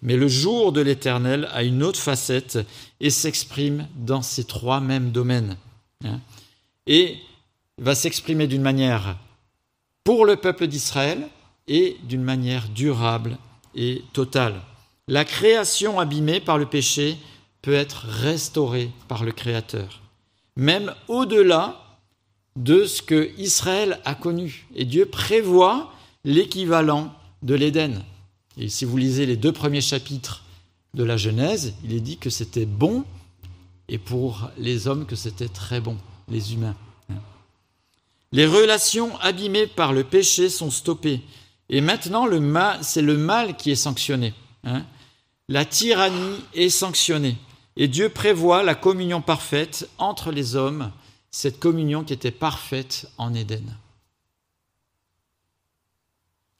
Mais 0.00 0.16
le 0.16 0.28
jour 0.28 0.72
de 0.72 0.80
l'Éternel 0.80 1.48
a 1.52 1.62
une 1.62 1.82
autre 1.82 2.00
facette 2.00 2.58
et 3.00 3.10
s'exprime 3.10 3.86
dans 3.94 4.22
ces 4.22 4.44
trois 4.44 4.80
mêmes 4.80 5.12
domaines. 5.12 5.56
Hein. 6.04 6.18
et 6.88 7.18
va 7.78 7.94
s'exprimer 7.94 8.48
d'une 8.48 8.62
manière 8.62 9.16
pour 10.04 10.26
le 10.26 10.36
peuple 10.36 10.66
d'Israël 10.66 11.28
et 11.68 11.96
d'une 12.02 12.22
manière 12.22 12.68
durable 12.68 13.38
et 13.74 14.02
totale. 14.12 14.60
La 15.08 15.24
création 15.24 15.98
abîmée 15.98 16.40
par 16.40 16.58
le 16.58 16.66
péché 16.66 17.16
peut 17.60 17.74
être 17.74 18.06
restaurée 18.06 18.90
par 19.08 19.24
le 19.24 19.32
Créateur, 19.32 20.00
même 20.56 20.94
au-delà 21.08 21.82
de 22.56 22.84
ce 22.84 23.02
que 23.02 23.30
Israël 23.38 24.00
a 24.04 24.14
connu. 24.14 24.66
Et 24.74 24.84
Dieu 24.84 25.06
prévoit 25.06 25.92
l'équivalent 26.24 27.12
de 27.42 27.54
l'Éden. 27.54 28.02
Et 28.58 28.68
si 28.68 28.84
vous 28.84 28.96
lisez 28.96 29.26
les 29.26 29.36
deux 29.36 29.52
premiers 29.52 29.80
chapitres 29.80 30.44
de 30.94 31.04
la 31.04 31.16
Genèse, 31.16 31.74
il 31.84 31.94
est 31.94 32.00
dit 32.00 32.18
que 32.18 32.30
c'était 32.30 32.66
bon 32.66 33.04
et 33.88 33.98
pour 33.98 34.50
les 34.58 34.86
hommes 34.86 35.06
que 35.06 35.16
c'était 35.16 35.48
très 35.48 35.80
bon, 35.80 35.96
les 36.28 36.52
humains. 36.52 36.76
Les 38.32 38.46
relations 38.46 39.18
abîmées 39.20 39.66
par 39.66 39.92
le 39.92 40.04
péché 40.04 40.48
sont 40.48 40.70
stoppées. 40.70 41.20
Et 41.68 41.80
maintenant, 41.80 42.26
c'est 42.80 43.02
le 43.02 43.16
mal 43.16 43.56
qui 43.56 43.70
est 43.70 43.76
sanctionné. 43.76 44.34
Hein. 44.64 44.84
la 45.48 45.64
tyrannie 45.64 46.38
est 46.54 46.70
sanctionnée. 46.70 47.36
Et 47.76 47.88
Dieu 47.88 48.08
prévoit 48.08 48.62
la 48.62 48.74
communion 48.74 49.20
parfaite 49.20 49.88
entre 49.98 50.30
les 50.30 50.54
hommes, 50.54 50.92
cette 51.30 51.58
communion 51.58 52.04
qui 52.04 52.12
était 52.12 52.30
parfaite 52.30 53.10
en 53.18 53.34
Éden. 53.34 53.64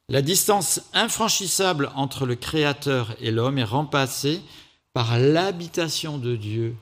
La 0.08 0.20
distance 0.20 0.82
infranchissable 0.92 1.90
entre 1.94 2.26
le 2.26 2.34
Créateur 2.34 3.14
et 3.20 3.30
l'homme 3.30 3.58
est 3.58 3.64
remplacée 3.64 4.42
par 4.92 5.18
l'habitation 5.18 6.18
de 6.18 6.36
Dieu 6.36 6.76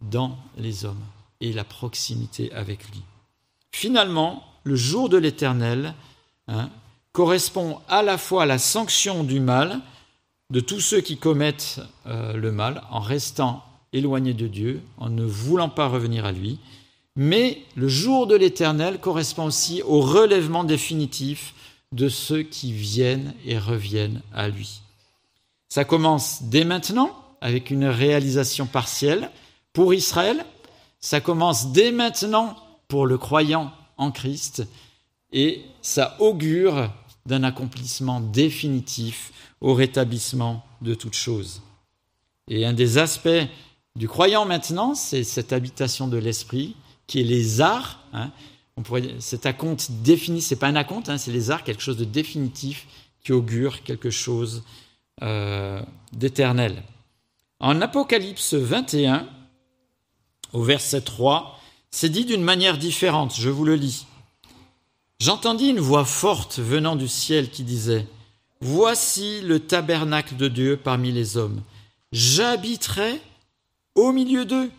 dans 0.00 0.36
les 0.56 0.84
hommes 0.84 1.04
et 1.40 1.52
la 1.52 1.64
proximité 1.64 2.52
avec 2.52 2.86
lui. 2.90 3.02
Finalement, 3.72 4.42
le 4.64 4.76
jour 4.76 5.08
de 5.08 5.16
l'Éternel 5.16 5.94
hein, 6.48 6.70
correspond 7.12 7.80
à 7.88 8.02
la 8.02 8.18
fois 8.18 8.44
à 8.44 8.46
la 8.46 8.58
sanction 8.58 9.24
du 9.24 9.40
mal 9.40 9.80
de 10.50 10.60
tous 10.60 10.80
ceux 10.80 11.00
qui 11.00 11.18
commettent 11.18 11.80
euh, 12.06 12.32
le 12.34 12.52
mal 12.52 12.82
en 12.90 13.00
restant 13.00 13.64
éloignés 13.92 14.34
de 14.34 14.46
Dieu, 14.46 14.82
en 14.98 15.10
ne 15.10 15.24
voulant 15.24 15.68
pas 15.68 15.88
revenir 15.88 16.24
à 16.24 16.32
lui, 16.32 16.58
mais 17.16 17.62
le 17.74 17.88
jour 17.88 18.26
de 18.26 18.36
l'Éternel 18.36 19.00
correspond 19.00 19.46
aussi 19.46 19.82
au 19.82 20.00
relèvement 20.00 20.64
définitif 20.64 21.54
de 21.92 22.08
ceux 22.08 22.42
qui 22.42 22.72
viennent 22.72 23.34
et 23.44 23.58
reviennent 23.58 24.22
à 24.34 24.48
lui. 24.48 24.82
Ça 25.68 25.84
commence 25.84 26.44
dès 26.44 26.64
maintenant 26.64 27.10
avec 27.40 27.70
une 27.70 27.86
réalisation 27.86 28.66
partielle 28.66 29.30
pour 29.72 29.94
Israël, 29.94 30.44
ça 31.00 31.20
commence 31.20 31.72
dès 31.72 31.92
maintenant 31.92 32.56
pour 32.88 33.06
le 33.06 33.18
croyant 33.18 33.72
en 33.96 34.10
Christ, 34.10 34.66
et 35.32 35.62
ça 35.82 36.16
augure 36.20 36.90
d'un 37.26 37.44
accomplissement 37.44 38.20
définitif 38.20 39.32
au 39.60 39.74
rétablissement 39.74 40.64
de 40.80 40.94
toutes 40.94 41.14
choses. 41.14 41.62
Et 42.48 42.64
un 42.64 42.72
des 42.72 42.96
aspects 42.98 43.46
du 43.94 44.08
croyant 44.08 44.46
maintenant, 44.46 44.94
c'est 44.94 45.24
cette 45.24 45.52
habitation 45.52 46.08
de 46.08 46.16
l'esprit, 46.16 46.76
qui 47.06 47.20
est 47.20 47.24
les 47.24 47.60
arts. 47.60 48.00
Hein. 48.12 48.30
On 48.76 48.82
pourrait, 48.82 49.16
cet 49.18 49.44
acompte 49.44 49.90
défini, 50.02 50.40
c'est 50.40 50.56
pas 50.56 50.68
un 50.68 50.76
acompte, 50.76 51.08
hein, 51.08 51.18
c'est 51.18 51.32
les 51.32 51.50
arts, 51.50 51.64
quelque 51.64 51.82
chose 51.82 51.96
de 51.96 52.04
définitif 52.04 52.86
qui 53.24 53.32
augure 53.32 53.82
quelque 53.82 54.10
chose 54.10 54.62
euh, 55.22 55.82
d'éternel. 56.12 56.82
En 57.60 57.80
Apocalypse 57.80 58.54
21, 58.54 59.28
au 60.52 60.62
verset 60.62 61.00
3, 61.00 61.57
c'est 61.90 62.08
dit 62.08 62.24
d'une 62.24 62.42
manière 62.42 62.78
différente, 62.78 63.34
je 63.36 63.50
vous 63.50 63.64
le 63.64 63.74
lis. 63.74 64.06
J'entendis 65.20 65.68
une 65.68 65.80
voix 65.80 66.04
forte 66.04 66.58
venant 66.58 66.96
du 66.96 67.08
ciel 67.08 67.50
qui 67.50 67.64
disait, 67.64 68.06
Voici 68.60 69.40
le 69.40 69.60
tabernacle 69.60 70.36
de 70.36 70.48
Dieu 70.48 70.76
parmi 70.76 71.12
les 71.12 71.36
hommes. 71.36 71.62
J'habiterai 72.12 73.20
au 73.94 74.12
milieu 74.12 74.44
d'eux. 74.44 74.70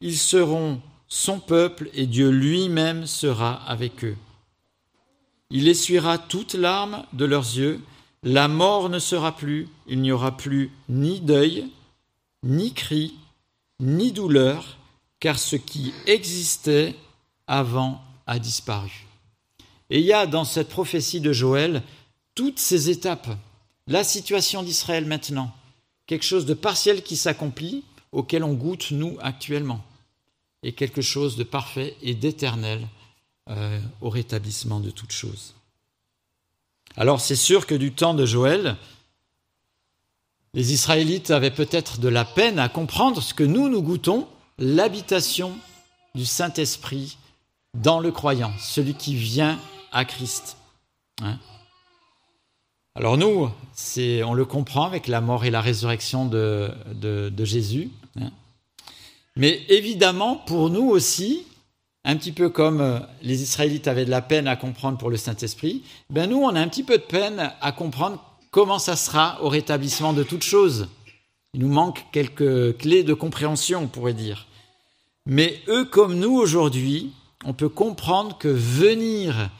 Ils 0.00 0.18
seront 0.18 0.80
son 1.08 1.40
peuple 1.40 1.90
et 1.94 2.06
Dieu 2.06 2.30
lui-même 2.30 3.06
sera 3.06 3.54
avec 3.66 4.04
eux. 4.04 4.16
Il 5.50 5.68
essuiera 5.68 6.18
toute 6.18 6.54
larmes 6.54 7.04
de 7.12 7.24
leurs 7.24 7.56
yeux, 7.56 7.80
la 8.22 8.48
mort 8.48 8.88
ne 8.88 8.98
sera 8.98 9.34
plus, 9.34 9.68
il 9.86 10.00
n'y 10.00 10.12
aura 10.12 10.36
plus 10.36 10.70
ni 10.88 11.20
deuil, 11.20 11.66
ni 12.42 12.72
cri, 12.72 13.14
ni 13.80 14.12
douleur, 14.12 14.77
car 15.20 15.38
ce 15.38 15.56
qui 15.56 15.92
existait 16.06 16.94
avant 17.46 18.00
a 18.26 18.38
disparu. 18.38 19.06
Et 19.90 20.00
il 20.00 20.06
y 20.06 20.12
a 20.12 20.26
dans 20.26 20.44
cette 20.44 20.68
prophétie 20.68 21.20
de 21.20 21.32
Joël 21.32 21.82
toutes 22.34 22.58
ces 22.58 22.90
étapes. 22.90 23.28
La 23.86 24.04
situation 24.04 24.62
d'Israël 24.62 25.06
maintenant, 25.06 25.52
quelque 26.06 26.24
chose 26.24 26.46
de 26.46 26.54
partiel 26.54 27.02
qui 27.02 27.16
s'accomplit, 27.16 27.84
auquel 28.12 28.44
on 28.44 28.54
goûte 28.54 28.90
nous 28.90 29.16
actuellement, 29.20 29.82
et 30.62 30.72
quelque 30.72 31.02
chose 31.02 31.36
de 31.36 31.44
parfait 31.44 31.96
et 32.02 32.14
d'éternel 32.14 32.86
euh, 33.48 33.80
au 34.00 34.10
rétablissement 34.10 34.80
de 34.80 34.90
toutes 34.90 35.12
choses. 35.12 35.54
Alors 36.96 37.20
c'est 37.20 37.36
sûr 37.36 37.66
que 37.66 37.74
du 37.74 37.92
temps 37.92 38.14
de 38.14 38.26
Joël, 38.26 38.76
les 40.54 40.72
Israélites 40.72 41.30
avaient 41.30 41.50
peut-être 41.50 41.98
de 41.98 42.08
la 42.08 42.24
peine 42.24 42.58
à 42.58 42.68
comprendre 42.68 43.22
ce 43.22 43.34
que 43.34 43.44
nous, 43.44 43.68
nous 43.68 43.82
goûtons, 43.82 44.28
l'habitation 44.58 45.56
du 46.14 46.26
Saint-Esprit 46.26 47.16
dans 47.74 48.00
le 48.00 48.10
croyant, 48.10 48.52
celui 48.58 48.94
qui 48.94 49.14
vient 49.14 49.58
à 49.92 50.04
Christ. 50.04 50.56
Hein. 51.22 51.38
Alors 52.94 53.16
nous, 53.16 53.48
on 54.24 54.34
le 54.34 54.44
comprend 54.44 54.84
avec 54.84 55.06
la 55.06 55.20
mort 55.20 55.44
et 55.44 55.50
la 55.50 55.60
résurrection 55.60 56.26
de, 56.26 57.32
Jésus. 57.44 57.90
Hein. 58.20 58.30
Mais 59.36 59.62
évidemment, 59.68 60.34
pour 60.34 60.68
nous 60.70 60.88
aussi, 60.88 61.46
un 62.04 62.16
petit 62.16 62.32
peu 62.32 62.48
comme 62.48 62.80
euh, 62.80 62.98
les 63.22 63.42
Israélites 63.42 63.86
avaient 63.86 64.04
de 64.04 64.10
la 64.10 64.22
peine 64.22 64.48
à 64.48 64.56
comprendre 64.56 64.98
pour 64.98 65.10
le 65.10 65.16
Saint-Esprit, 65.16 65.84
ben 66.10 66.28
nous, 66.28 66.38
on 66.38 66.56
a 66.56 66.60
un 66.60 66.68
petit 66.68 66.82
peu 66.82 66.98
de 66.98 67.02
peine 67.02 67.52
à 67.60 67.72
comprendre 67.72 68.24
comment 68.50 68.80
ça 68.80 68.96
sera 68.96 69.40
au 69.42 69.48
rétablissement 69.48 70.12
de 70.12 70.24
toutes 70.24 70.42
choses. 70.42 70.88
Il 71.54 71.60
nous 71.60 71.68
manque 71.68 72.04
quelques 72.10 72.78
clés 72.78 73.04
de 73.04 73.14
compréhension, 73.14 73.82
on 73.82 73.86
pourrait 73.86 74.14
dire. 74.14 74.47
Mais 75.28 75.62
eux 75.68 75.84
comme 75.84 76.18
nous 76.18 76.34
aujourd'hui, 76.34 77.12
on 77.44 77.52
peut 77.52 77.68
comprendre 77.68 78.38
que 78.38 78.48
venir 78.48 79.50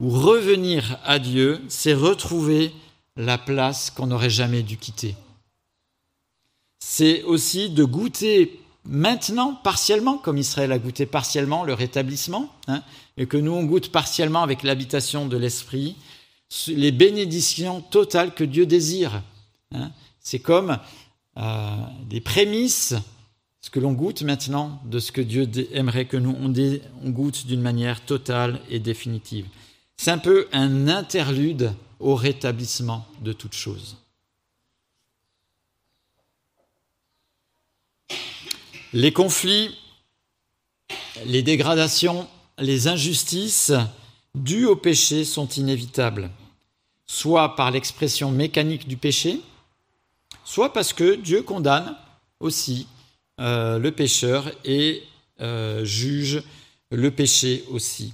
ou 0.00 0.08
revenir 0.08 0.98
à 1.04 1.18
Dieu, 1.18 1.60
c'est 1.68 1.92
retrouver 1.92 2.72
la 3.14 3.36
place 3.36 3.90
qu'on 3.90 4.06
n'aurait 4.06 4.30
jamais 4.30 4.62
dû 4.62 4.78
quitter. 4.78 5.14
C'est 6.78 7.22
aussi 7.24 7.68
de 7.68 7.84
goûter 7.84 8.60
maintenant 8.84 9.52
partiellement, 9.62 10.16
comme 10.16 10.38
Israël 10.38 10.72
a 10.72 10.78
goûté 10.78 11.04
partiellement 11.04 11.64
le 11.64 11.74
rétablissement, 11.74 12.50
hein, 12.66 12.82
et 13.18 13.26
que 13.26 13.36
nous 13.36 13.52
on 13.52 13.64
goûte 13.64 13.92
partiellement 13.92 14.42
avec 14.42 14.62
l'habitation 14.62 15.26
de 15.26 15.36
l'Esprit, 15.36 15.96
les 16.68 16.92
bénédictions 16.92 17.82
totales 17.82 18.32
que 18.32 18.44
Dieu 18.44 18.64
désire. 18.64 19.22
Hein. 19.74 19.90
C'est 20.18 20.38
comme 20.38 20.78
euh, 21.36 21.76
des 22.08 22.22
prémices, 22.22 22.94
ce 23.60 23.70
que 23.70 23.80
l'on 23.80 23.92
goûte 23.92 24.22
maintenant 24.22 24.80
de 24.84 24.98
ce 24.98 25.12
que 25.12 25.20
Dieu 25.20 25.48
aimerait 25.72 26.06
que 26.06 26.16
nous 26.16 26.36
on 26.40 27.10
goûte 27.10 27.46
d'une 27.46 27.60
manière 27.60 28.04
totale 28.04 28.60
et 28.70 28.78
définitive. 28.78 29.46
C'est 29.96 30.10
un 30.10 30.18
peu 30.18 30.48
un 30.52 30.88
interlude 30.88 31.72
au 31.98 32.14
rétablissement 32.14 33.06
de 33.20 33.32
toutes 33.32 33.54
choses. 33.54 33.96
Les 38.92 39.12
conflits, 39.12 39.76
les 41.26 41.42
dégradations, 41.42 42.26
les 42.58 42.88
injustices 42.88 43.72
dues 44.34 44.66
au 44.66 44.76
péché 44.76 45.24
sont 45.24 45.48
inévitables, 45.48 46.30
soit 47.06 47.54
par 47.56 47.70
l'expression 47.70 48.30
mécanique 48.30 48.88
du 48.88 48.96
péché, 48.96 49.40
soit 50.44 50.72
parce 50.72 50.92
que 50.92 51.16
Dieu 51.16 51.42
condamne 51.42 51.96
aussi 52.40 52.86
euh, 53.40 53.78
le 53.78 53.92
pécheur 53.92 54.50
et 54.64 55.02
euh, 55.40 55.84
juge 55.84 56.42
le 56.90 57.10
péché 57.10 57.64
aussi. 57.70 58.12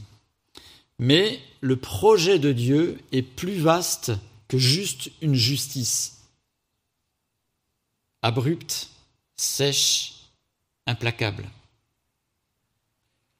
Mais 0.98 1.40
le 1.60 1.76
projet 1.76 2.38
de 2.38 2.52
Dieu 2.52 2.98
est 3.12 3.22
plus 3.22 3.56
vaste 3.56 4.12
que 4.48 4.58
juste 4.58 5.10
une 5.22 5.34
justice 5.34 6.22
abrupte, 8.22 8.88
sèche, 9.36 10.14
implacable. 10.86 11.44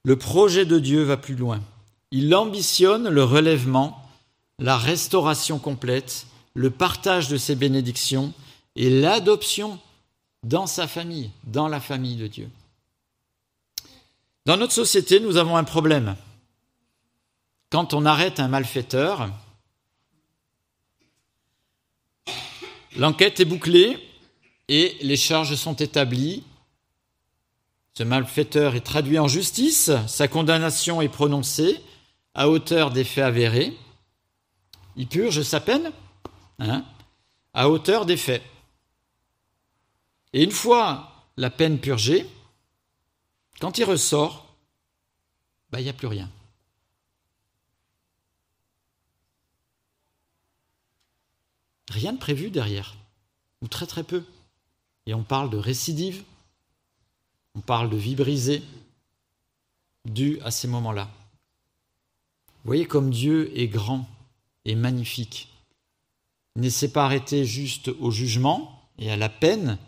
Le 0.05 0.17
projet 0.17 0.67
de 0.67 0.79
Dieu 0.79 1.03
va 1.03 1.17
plus 1.17 1.37
loin. 1.37 1.63
Il 2.11 2.35
ambitionne 2.35 3.09
le 3.09 3.25
relèvement, 3.25 4.03
la 4.59 4.77
restauration 4.77 5.59
complète, 5.59 6.27
le 6.55 6.71
partage 6.71 7.29
de 7.29 7.37
ses 7.37 7.55
bénédictions 7.55 8.33
et 8.77 8.91
l'adoption 8.91 9.81
dans 10.45 10.67
sa 10.67 10.87
famille, 10.87 11.31
dans 11.45 11.69
la 11.69 11.81
famille 11.81 12.17
de 12.17 12.27
Dieu. 12.27 12.49
Dans 14.47 14.59
notre 14.59 14.75
société, 14.75 15.21
nous 15.21 15.39
avons 15.39 15.57
un 15.57 15.65
problème. 15.65 16.17
Quand 17.71 17.95
on 17.95 18.05
arrête 18.05 18.39
un 18.41 18.49
malfaiteur, 18.49 19.31
l'enquête 22.97 23.41
est 23.41 23.47
bouclée 23.47 23.99
et 24.69 24.97
les 25.01 25.17
charges 25.17 25.55
sont 25.55 25.75
établies. 25.75 26.45
Ce 27.95 28.03
malfaiteur 28.03 28.75
est 28.75 28.81
traduit 28.81 29.19
en 29.19 29.29
justice, 29.29 29.91
sa 30.07 30.29
condamnation 30.29 31.01
est 31.01 31.09
prononcée 31.09 31.81
à 32.35 32.51
hauteur 32.51 32.91
des 32.91 33.05
faits 33.05 33.25
avérés. 33.25 33.77
Il 34.97 35.07
purge 35.07 35.43
sa 35.43 35.61
peine 35.61 35.91
hein, 36.59 36.85
à 37.55 37.71
hauteur 37.71 38.05
des 38.05 38.19
faits. 38.19 38.43
Et 40.35 40.43
une 40.43 40.51
fois 40.51 41.13
la 41.37 41.49
peine 41.49 41.79
purgée, 41.79 42.27
quand 43.61 43.79
il 43.79 43.85
ressort, 43.85 44.53
bah, 45.71 45.81
il 45.81 45.85
n'y 45.85 45.91
a 45.91 45.95
plus 45.95 46.09
rien. 46.09 46.29
Rien 51.89 52.13
de 52.13 52.19
prévu 52.19 52.51
derrière, 52.51 52.97
ou 53.63 53.69
très 53.69 53.87
très 53.87 54.03
peu. 54.03 54.25
Et 55.07 55.15
on 55.15 55.23
parle 55.23 55.51
de 55.51 55.57
récidive, 55.57 56.25
on 57.55 57.61
parle 57.61 57.89
de 57.89 57.97
vie 57.97 58.17
brisée, 58.17 58.63
due 60.05 60.41
à 60.41 60.51
ces 60.51 60.67
moments-là. 60.67 61.09
Vous 62.49 62.69
voyez 62.71 62.87
comme 62.87 63.11
Dieu 63.11 63.57
est 63.57 63.69
grand 63.69 64.09
et 64.65 64.75
magnifique. 64.75 65.49
Il 66.57 66.63
ne 66.63 66.69
s'est 66.71 66.91
pas 66.91 67.05
arrêté 67.05 67.45
juste 67.45 67.89
au 68.01 68.11
jugement 68.11 68.91
et 68.99 69.13
à 69.13 69.17
la 69.17 69.29
peine 69.29 69.79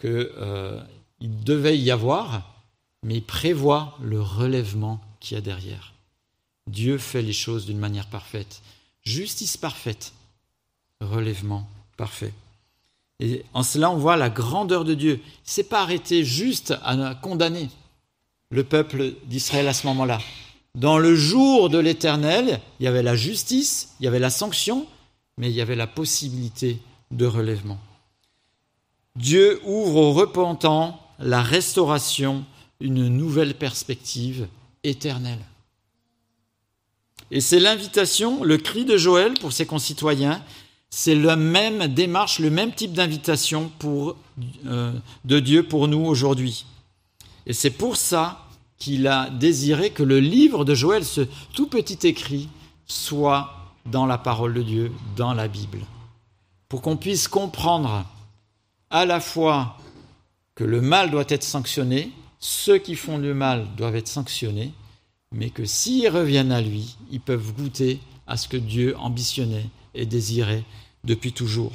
qu'il 0.00 0.30
euh, 0.38 0.80
devait 1.20 1.78
y 1.78 1.90
avoir, 1.90 2.54
mais 3.02 3.16
il 3.16 3.24
prévoit 3.24 3.96
le 4.00 4.20
relèvement 4.20 5.00
qu'il 5.20 5.36
y 5.36 5.38
a 5.38 5.42
derrière. 5.42 5.92
Dieu 6.66 6.98
fait 6.98 7.22
les 7.22 7.32
choses 7.32 7.66
d'une 7.66 7.78
manière 7.78 8.06
parfaite. 8.06 8.62
Justice 9.02 9.56
parfaite, 9.56 10.12
relèvement 11.00 11.68
parfait. 11.96 12.32
Et 13.18 13.44
en 13.52 13.62
cela, 13.62 13.90
on 13.90 13.96
voit 13.96 14.16
la 14.16 14.30
grandeur 14.30 14.84
de 14.84 14.94
Dieu. 14.94 15.20
Il 15.24 15.50
s'est 15.50 15.64
pas 15.64 15.82
arrêté 15.82 16.24
juste 16.24 16.74
à 16.82 17.14
condamner 17.14 17.68
le 18.50 18.64
peuple 18.64 19.14
d'Israël 19.26 19.68
à 19.68 19.74
ce 19.74 19.86
moment-là. 19.88 20.20
Dans 20.74 20.98
le 20.98 21.14
jour 21.14 21.68
de 21.68 21.78
l'Éternel, 21.78 22.60
il 22.78 22.84
y 22.84 22.86
avait 22.86 23.02
la 23.02 23.16
justice, 23.16 23.94
il 24.00 24.04
y 24.04 24.06
avait 24.06 24.18
la 24.18 24.30
sanction, 24.30 24.86
mais 25.36 25.50
il 25.50 25.54
y 25.54 25.60
avait 25.60 25.76
la 25.76 25.86
possibilité 25.86 26.78
de 27.10 27.26
relèvement. 27.26 27.78
Dieu 29.20 29.60
ouvre 29.64 29.96
aux 29.96 30.12
repentants 30.12 30.98
la 31.18 31.42
restauration, 31.42 32.44
une 32.80 33.08
nouvelle 33.08 33.54
perspective 33.54 34.48
éternelle. 34.82 35.44
Et 37.30 37.42
c'est 37.42 37.60
l'invitation, 37.60 38.42
le 38.42 38.56
cri 38.56 38.86
de 38.86 38.96
Joël 38.96 39.34
pour 39.34 39.52
ses 39.52 39.66
concitoyens, 39.66 40.42
c'est 40.88 41.14
la 41.14 41.36
même 41.36 41.86
démarche, 41.88 42.38
le 42.38 42.50
même 42.50 42.72
type 42.72 42.94
d'invitation 42.94 43.70
euh, 44.66 44.92
de 45.26 45.38
Dieu 45.38 45.62
pour 45.64 45.86
nous 45.86 46.04
aujourd'hui. 46.04 46.64
Et 47.46 47.52
c'est 47.52 47.70
pour 47.70 47.96
ça 47.96 48.48
qu'il 48.78 49.06
a 49.06 49.28
désiré 49.28 49.90
que 49.90 50.02
le 50.02 50.18
livre 50.18 50.64
de 50.64 50.74
Joël, 50.74 51.04
ce 51.04 51.26
tout 51.52 51.66
petit 51.66 52.06
écrit, 52.06 52.48
soit 52.86 53.70
dans 53.84 54.06
la 54.06 54.16
parole 54.16 54.54
de 54.54 54.62
Dieu, 54.62 54.92
dans 55.14 55.34
la 55.34 55.46
Bible, 55.46 55.80
pour 56.70 56.80
qu'on 56.80 56.96
puisse 56.96 57.28
comprendre 57.28 58.06
à 58.90 59.06
la 59.06 59.20
fois 59.20 59.78
que 60.54 60.64
le 60.64 60.80
mal 60.80 61.10
doit 61.10 61.24
être 61.28 61.44
sanctionné, 61.44 62.12
ceux 62.38 62.78
qui 62.78 62.96
font 62.96 63.18
du 63.18 63.32
mal 63.32 63.66
doivent 63.76 63.96
être 63.96 64.08
sanctionnés, 64.08 64.72
mais 65.32 65.50
que 65.50 65.64
s'ils 65.64 66.08
reviennent 66.08 66.52
à 66.52 66.60
lui, 66.60 66.96
ils 67.10 67.20
peuvent 67.20 67.52
goûter 67.52 68.00
à 68.26 68.36
ce 68.36 68.48
que 68.48 68.56
Dieu 68.56 68.96
ambitionnait 68.98 69.68
et 69.94 70.06
désirait 70.06 70.64
depuis 71.04 71.32
toujours. 71.32 71.72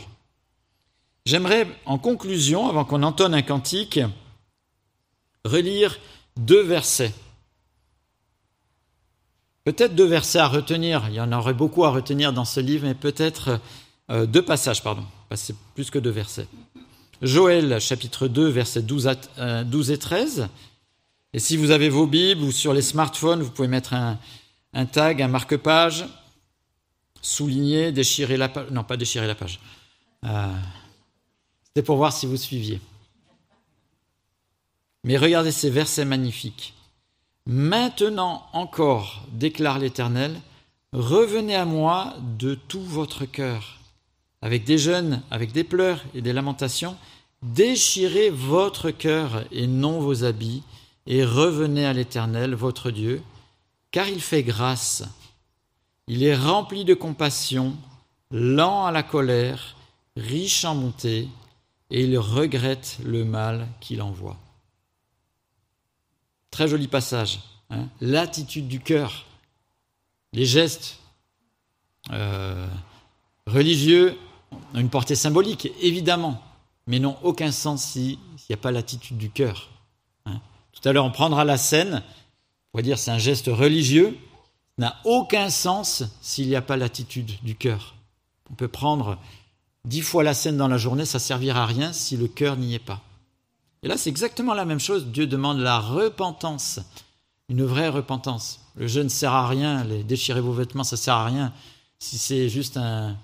J'aimerais, 1.26 1.68
en 1.86 1.98
conclusion, 1.98 2.68
avant 2.68 2.86
qu'on 2.86 3.02
entonne 3.02 3.34
un 3.34 3.42
cantique, 3.42 4.00
relire 5.44 5.98
deux 6.38 6.62
versets. 6.62 7.14
Peut-être 9.64 9.96
deux 9.96 10.06
versets 10.06 10.40
à 10.40 10.48
retenir, 10.48 11.06
il 11.08 11.16
y 11.16 11.22
en 11.22 11.32
aurait 11.32 11.56
beaucoup 11.56 11.86
à 11.86 11.90
retenir 11.90 12.34
dans 12.34 12.46
ce 12.46 12.60
livre, 12.60 12.86
mais 12.86 12.94
peut-être 12.94 13.60
euh, 14.12 14.28
deux 14.28 14.44
passages, 14.44 14.84
pardon, 14.84 15.04
c'est 15.34 15.56
plus 15.74 15.90
que 15.90 15.98
deux 15.98 16.12
versets. 16.12 16.48
Joël 17.22 17.80
chapitre 17.80 18.28
2, 18.28 18.48
versets 18.48 18.82
12, 18.82 19.10
euh, 19.40 19.84
et 19.90 19.98
13. 19.98 20.48
Et 21.34 21.40
si 21.40 21.58
vous 21.58 21.72
avez 21.72 21.90
vos 21.90 22.08
Bibles 22.08 22.44
ou 22.44 22.52
sur 22.52 22.74
les 22.74 22.82
smartphones, 22.82 23.42
vous 23.42 23.52
pouvez 23.52 23.68
mettre 23.68 23.94
un, 23.94 24.20
un 24.74 24.86
tag, 24.86 25.22
un 25.22 25.28
marque-page, 25.28 26.06
souligner, 27.22 27.92
déchirer 27.92 28.38
la 28.38 28.50
page. 28.50 28.70
Non, 28.72 28.84
pas 28.84 28.98
déchirer 28.98 29.28
la 29.28 29.36
page. 29.36 29.60
Euh, 30.26 30.54
c'était 31.64 31.84
pour 31.84 31.98
voir 31.98 32.14
si 32.14 32.26
vous 32.26 32.38
suiviez. 32.38 32.80
Mais 35.04 35.18
regardez 35.18 35.52
ces 35.52 35.70
versets 35.70 36.06
magnifiques. 36.06 36.74
Maintenant 37.46 38.48
encore, 38.54 39.24
déclare 39.32 39.80
l'Éternel, 39.80 40.40
revenez 40.94 41.56
à 41.56 41.66
moi 41.66 42.16
de 42.40 42.56
tout 42.56 42.84
votre 42.84 43.26
cœur, 43.26 43.80
avec 44.46 44.64
des 44.64 44.78
jeûnes, 44.78 45.24
avec 45.32 45.54
des 45.54 45.64
pleurs 45.64 46.06
et 46.14 46.22
des 46.22 46.32
lamentations, 46.32 46.96
déchirez 47.42 48.30
votre 48.30 48.92
cœur 48.92 49.44
et 49.52 49.66
non 49.66 50.00
vos 50.00 50.24
habits, 50.24 50.62
et 51.08 51.26
revenez 51.26 51.84
à 51.84 51.94
l'Éternel, 51.94 52.54
votre 52.54 52.92
Dieu, 52.92 53.24
car 53.90 54.08
il 54.08 54.22
fait 54.22 54.44
grâce, 54.44 55.04
il 56.06 56.22
est 56.22 56.36
rempli 56.36 56.86
de 56.86 56.94
compassion, 56.94 57.76
lent 58.30 58.86
à 58.86 58.92
la 58.92 59.02
colère, 59.02 59.76
riche 60.16 60.64
en 60.64 60.76
bonté, 60.76 61.28
et 61.90 62.04
il 62.04 62.16
regrette 62.20 63.00
le 63.04 63.26
mal 63.26 63.68
qu'il 63.82 64.00
envoie. 64.04 64.38
Très 66.52 66.68
joli 66.68 66.88
passage. 66.88 67.40
Hein. 67.72 67.88
L'attitude 68.00 68.68
du 68.68 68.80
cœur, 68.80 69.26
les 70.34 70.46
gestes 70.46 71.00
euh, 72.12 72.68
religieux 73.48 74.16
une 74.74 74.90
portée 74.90 75.16
symbolique, 75.16 75.70
évidemment, 75.82 76.42
mais 76.88 77.00
n'ont 77.00 77.18
aucun 77.24 77.52
sens 77.52 77.84
s'il 77.84 78.18
n'y 78.50 78.54
a 78.54 78.58
pas 78.58 78.72
l'attitude 78.72 79.18
du 79.18 79.30
cœur. 79.30 79.70
Hein. 80.26 80.40
Tout 80.72 80.88
à 80.88 80.94
l'heure, 80.94 81.06
on 81.06 81.12
prendra 81.12 81.46
la 81.46 81.58
scène, 81.58 82.04
on 82.74 82.78
va 82.78 82.82
dire 82.82 82.98
c'est 82.98 83.12
un 83.12 83.18
geste 83.18 83.48
religieux, 83.48 84.18
n'a 84.78 84.96
aucun 85.06 85.50
sens 85.50 86.04
s'il 86.22 86.48
n'y 86.48 86.56
a 86.56 86.62
pas 86.62 86.78
l'attitude 86.78 87.32
du 87.44 87.56
cœur. 87.56 87.96
On 88.52 88.56
peut 88.56 88.68
prendre 88.68 89.18
dix 89.86 90.02
fois 90.02 90.24
la 90.24 90.34
scène 90.34 90.58
dans 90.58 90.68
la 90.68 90.78
journée, 90.78 91.06
ça 91.06 91.20
servira 91.20 91.64
à 91.64 91.66
rien 91.66 91.94
si 91.94 92.18
le 92.18 92.28
cœur 92.28 92.58
n'y 92.58 92.76
est 92.76 92.80
pas. 92.80 93.02
Et 93.84 93.88
là, 93.88 93.98
c'est 93.98 94.10
exactement 94.10 94.54
la 94.54 94.66
même 94.66 94.80
chose. 94.80 95.08
Dieu 95.08 95.28
demande 95.28 95.60
la 95.60 95.80
repentance, 95.80 96.80
une 97.50 97.64
vraie 97.64 97.90
repentance. 97.90 98.60
Le 98.76 98.88
jeûne 98.88 99.06
ne 99.06 99.10
sert 99.10 99.32
à 99.32 99.48
rien, 99.48 99.84
les 99.84 100.04
déchirer 100.04 100.42
vos 100.42 100.54
vêtements, 100.54 100.84
ça 100.84 100.96
ne 100.96 101.02
sert 101.02 101.14
à 101.14 101.26
rien. 101.26 101.54
Si 102.00 102.18
c'est 102.18 102.50
juste 102.50 102.78
un, 102.78 103.16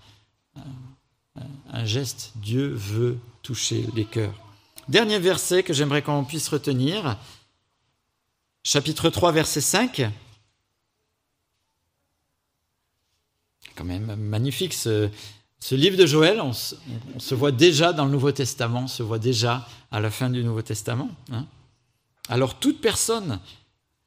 geste, 1.85 2.31
Dieu 2.35 2.67
veut 2.67 3.17
toucher 3.41 3.87
les 3.95 4.05
cœurs. 4.05 4.33
Dernier 4.87 5.19
verset 5.19 5.63
que 5.63 5.73
j'aimerais 5.73 6.01
qu'on 6.01 6.23
puisse 6.23 6.47
retenir, 6.49 7.17
chapitre 8.63 9.09
3, 9.09 9.31
verset 9.31 9.61
5. 9.61 10.11
Quand 13.75 13.85
même 13.85 14.15
magnifique 14.15 14.73
ce, 14.73 15.09
ce 15.61 15.75
livre 15.75 15.95
de 15.95 16.05
Joël, 16.07 16.41
on 16.41 16.53
se, 16.53 17.35
voit 17.35 17.51
déjà 17.51 17.93
dans 17.93 18.05
le 18.05 18.11
Nouveau 18.11 18.31
Testament, 18.31 18.81
on 18.83 18.87
se 18.87 19.03
voit 19.03 19.19
déjà 19.19 19.67
à 19.91 19.99
la 19.99 20.09
fin 20.09 20.29
du 20.29 20.43
Nouveau 20.43 20.63
Testament. 20.63 21.09
Hein. 21.31 21.45
Alors 22.29 22.59
toute 22.59 22.81
personne 22.81 23.39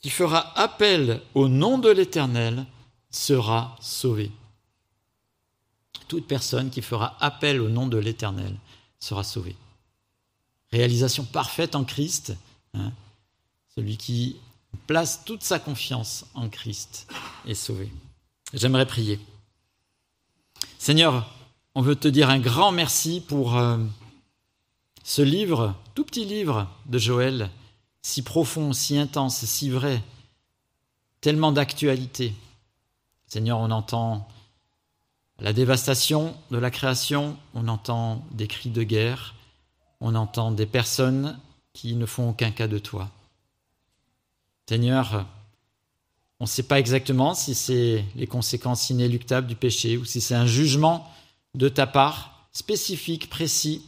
qui 0.00 0.10
fera 0.10 0.58
appel 0.58 1.20
au 1.34 1.48
nom 1.48 1.78
de 1.78 1.90
l'Éternel 1.90 2.66
sera 3.10 3.76
sauvée. 3.80 4.32
Toute 6.08 6.26
personne 6.26 6.70
qui 6.70 6.82
fera 6.82 7.16
appel 7.20 7.60
au 7.60 7.68
nom 7.68 7.86
de 7.86 7.98
l'Éternel 7.98 8.56
sera 8.98 9.24
sauvée. 9.24 9.56
Réalisation 10.72 11.24
parfaite 11.24 11.74
en 11.74 11.84
Christ. 11.84 12.34
Hein. 12.74 12.92
Celui 13.74 13.96
qui 13.96 14.36
place 14.86 15.24
toute 15.24 15.42
sa 15.42 15.58
confiance 15.58 16.26
en 16.34 16.48
Christ 16.48 17.06
est 17.46 17.54
sauvé. 17.54 17.90
J'aimerais 18.52 18.86
prier. 18.86 19.20
Seigneur, 20.78 21.32
on 21.74 21.82
veut 21.82 21.96
te 21.96 22.08
dire 22.08 22.30
un 22.30 22.38
grand 22.38 22.70
merci 22.70 23.20
pour 23.20 23.56
euh, 23.56 23.78
ce 25.02 25.22
livre, 25.22 25.74
tout 25.94 26.04
petit 26.04 26.24
livre 26.24 26.68
de 26.86 26.98
Joël, 26.98 27.50
si 28.02 28.22
profond, 28.22 28.72
si 28.72 28.98
intense, 28.98 29.44
si 29.44 29.70
vrai, 29.70 30.02
tellement 31.20 31.52
d'actualité. 31.52 32.34
Seigneur, 33.26 33.58
on 33.58 33.70
entend 33.70 34.28
la 35.40 35.52
dévastation 35.52 36.34
de 36.50 36.58
la 36.58 36.70
création, 36.70 37.36
on 37.54 37.68
entend 37.68 38.24
des 38.30 38.46
cris 38.46 38.70
de 38.70 38.82
guerre, 38.82 39.34
on 40.00 40.14
entend 40.14 40.50
des 40.50 40.66
personnes 40.66 41.38
qui 41.72 41.96
ne 41.96 42.06
font 42.06 42.30
aucun 42.30 42.50
cas 42.50 42.68
de 42.68 42.78
toi. 42.78 43.10
Seigneur, 44.68 45.26
on 46.40 46.44
ne 46.44 46.48
sait 46.48 46.62
pas 46.62 46.78
exactement 46.78 47.34
si 47.34 47.54
c'est 47.54 48.04
les 48.16 48.26
conséquences 48.26 48.90
inéluctables 48.90 49.46
du 49.46 49.56
péché 49.56 49.96
ou 49.96 50.04
si 50.04 50.20
c'est 50.20 50.34
un 50.34 50.46
jugement 50.46 51.10
de 51.54 51.68
ta 51.68 51.86
part, 51.86 52.48
spécifique, 52.52 53.28
précis. 53.28 53.82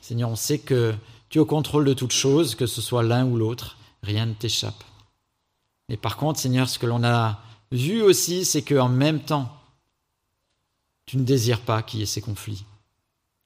Seigneur, 0.00 0.30
on 0.30 0.36
sait 0.36 0.58
que 0.58 0.94
tu 1.28 1.38
es 1.38 1.40
au 1.40 1.46
contrôle 1.46 1.84
de 1.84 1.94
toutes 1.94 2.12
choses, 2.12 2.54
que 2.54 2.66
ce 2.66 2.80
soit 2.80 3.02
l'un 3.02 3.24
ou 3.24 3.36
l'autre, 3.36 3.76
rien 4.02 4.26
ne 4.26 4.34
t'échappe. 4.34 4.82
Mais 5.88 5.96
par 5.96 6.16
contre, 6.16 6.38
Seigneur, 6.40 6.68
ce 6.68 6.78
que 6.78 6.86
l'on 6.86 7.04
a 7.04 7.40
vu 7.70 8.02
aussi, 8.02 8.44
c'est 8.44 8.62
qu'en 8.62 8.88
même 8.88 9.20
temps, 9.20 9.59
tu 11.10 11.16
ne 11.16 11.24
désires 11.24 11.62
pas 11.62 11.82
qu'il 11.82 11.98
y 11.98 12.02
ait 12.04 12.06
ces 12.06 12.20
conflits. 12.20 12.64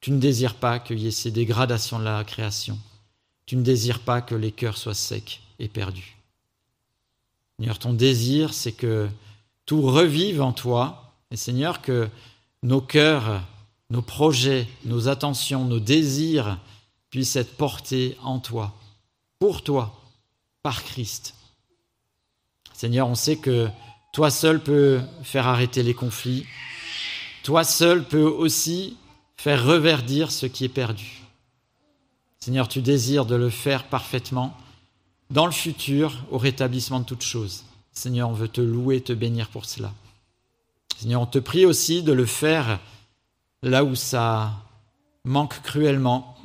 Tu 0.03 0.11
ne 0.11 0.19
désires 0.19 0.57
pas 0.57 0.79
qu'il 0.79 0.99
y 0.99 1.07
ait 1.07 1.11
ces 1.11 1.31
dégradations 1.31 1.99
de 1.99 2.05
la 2.05 2.23
création. 2.23 2.79
Tu 3.47 3.57
ne 3.57 3.63
désires 3.63 4.01
pas 4.01 4.21
que 4.21 4.35
les 4.35 4.53
cœurs 4.53 4.77
soient 4.77 4.93
secs 4.93 5.41
et 5.59 5.69
perdus. 5.69 6.19
Seigneur, 7.57 7.79
ton 7.79 7.95
désir, 7.95 8.53
c'est 8.53 8.73
que 8.73 9.09
tout 9.65 9.81
revive 9.81 10.43
en 10.43 10.53
toi. 10.53 11.15
Et 11.31 11.39
Seigneur, 11.39 11.81
que 11.81 12.11
nos 12.63 12.83
cœurs, 12.83 13.43
nos 13.89 14.03
projets, 14.03 14.69
nos 14.85 15.09
attentions, 15.09 15.65
nos 15.65 15.81
désirs 15.81 16.59
puissent 17.09 17.37
être 17.37 17.57
portés 17.57 18.19
en 18.23 18.41
toi, 18.41 18.75
pour 19.39 19.65
toi, 19.65 20.03
par 20.63 20.85
Christ. 20.85 21.35
Seigneur, 22.75 23.09
on 23.09 23.15
sait 23.15 23.37
que 23.37 23.71
toi 24.13 24.31
seul 24.31 24.63
peux 24.63 25.01
faire 25.23 25.47
arrêter 25.47 25.83
les 25.83 25.95
conflits, 25.95 26.45
toi 27.45 27.63
seul 27.63 28.03
peux 28.05 28.25
aussi 28.25 28.97
faire 29.37 29.65
reverdir 29.65 30.33
ce 30.33 30.47
qui 30.47 30.65
est 30.65 30.69
perdu. 30.71 31.23
Seigneur, 32.41 32.69
tu 32.69 32.81
désires 32.81 33.27
de 33.27 33.37
le 33.37 33.51
faire 33.51 33.85
parfaitement 33.85 34.57
dans 35.31 35.47
le 35.47 35.53
futur 35.53 36.25
au 36.31 36.39
rétablissement 36.39 37.01
de 37.01 37.05
toutes 37.05 37.23
choses. 37.23 37.65
Seigneur, 37.93 38.31
on 38.31 38.33
veut 38.33 38.49
te 38.49 38.63
louer, 38.63 39.03
te 39.03 39.13
bénir 39.13 39.49
pour 39.49 39.67
cela. 39.67 39.93
Seigneur, 40.97 41.21
on 41.21 41.27
te 41.27 41.39
prie 41.39 41.67
aussi 41.67 42.03
de 42.03 42.13
le 42.13 42.25
faire 42.25 42.81
là 43.63 43.85
où 43.85 43.95
ça 43.95 44.53
manque 45.25 45.61
cruellement, 45.63 46.37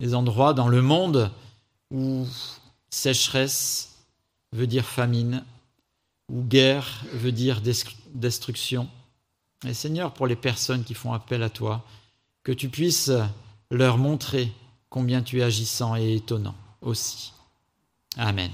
les 0.00 0.14
endroits 0.14 0.54
dans 0.54 0.68
le 0.68 0.80
monde 0.80 1.30
où 1.90 2.26
sécheresse 2.88 3.96
veut 4.52 4.66
dire 4.66 4.86
famine, 4.86 5.44
où 6.30 6.42
guerre 6.42 7.04
veut 7.12 7.32
dire 7.32 7.60
destruction. 8.14 8.88
Et 9.66 9.74
Seigneur, 9.74 10.12
pour 10.12 10.26
les 10.26 10.36
personnes 10.36 10.84
qui 10.84 10.94
font 10.94 11.12
appel 11.12 11.42
à 11.42 11.50
toi, 11.50 11.84
que 12.42 12.52
tu 12.52 12.68
puisses 12.68 13.10
leur 13.70 13.98
montrer 13.98 14.52
combien 14.88 15.22
tu 15.22 15.40
es 15.40 15.42
agissant 15.42 15.96
et 15.96 16.14
étonnant 16.14 16.54
aussi. 16.80 17.32
Amen. 18.16 18.50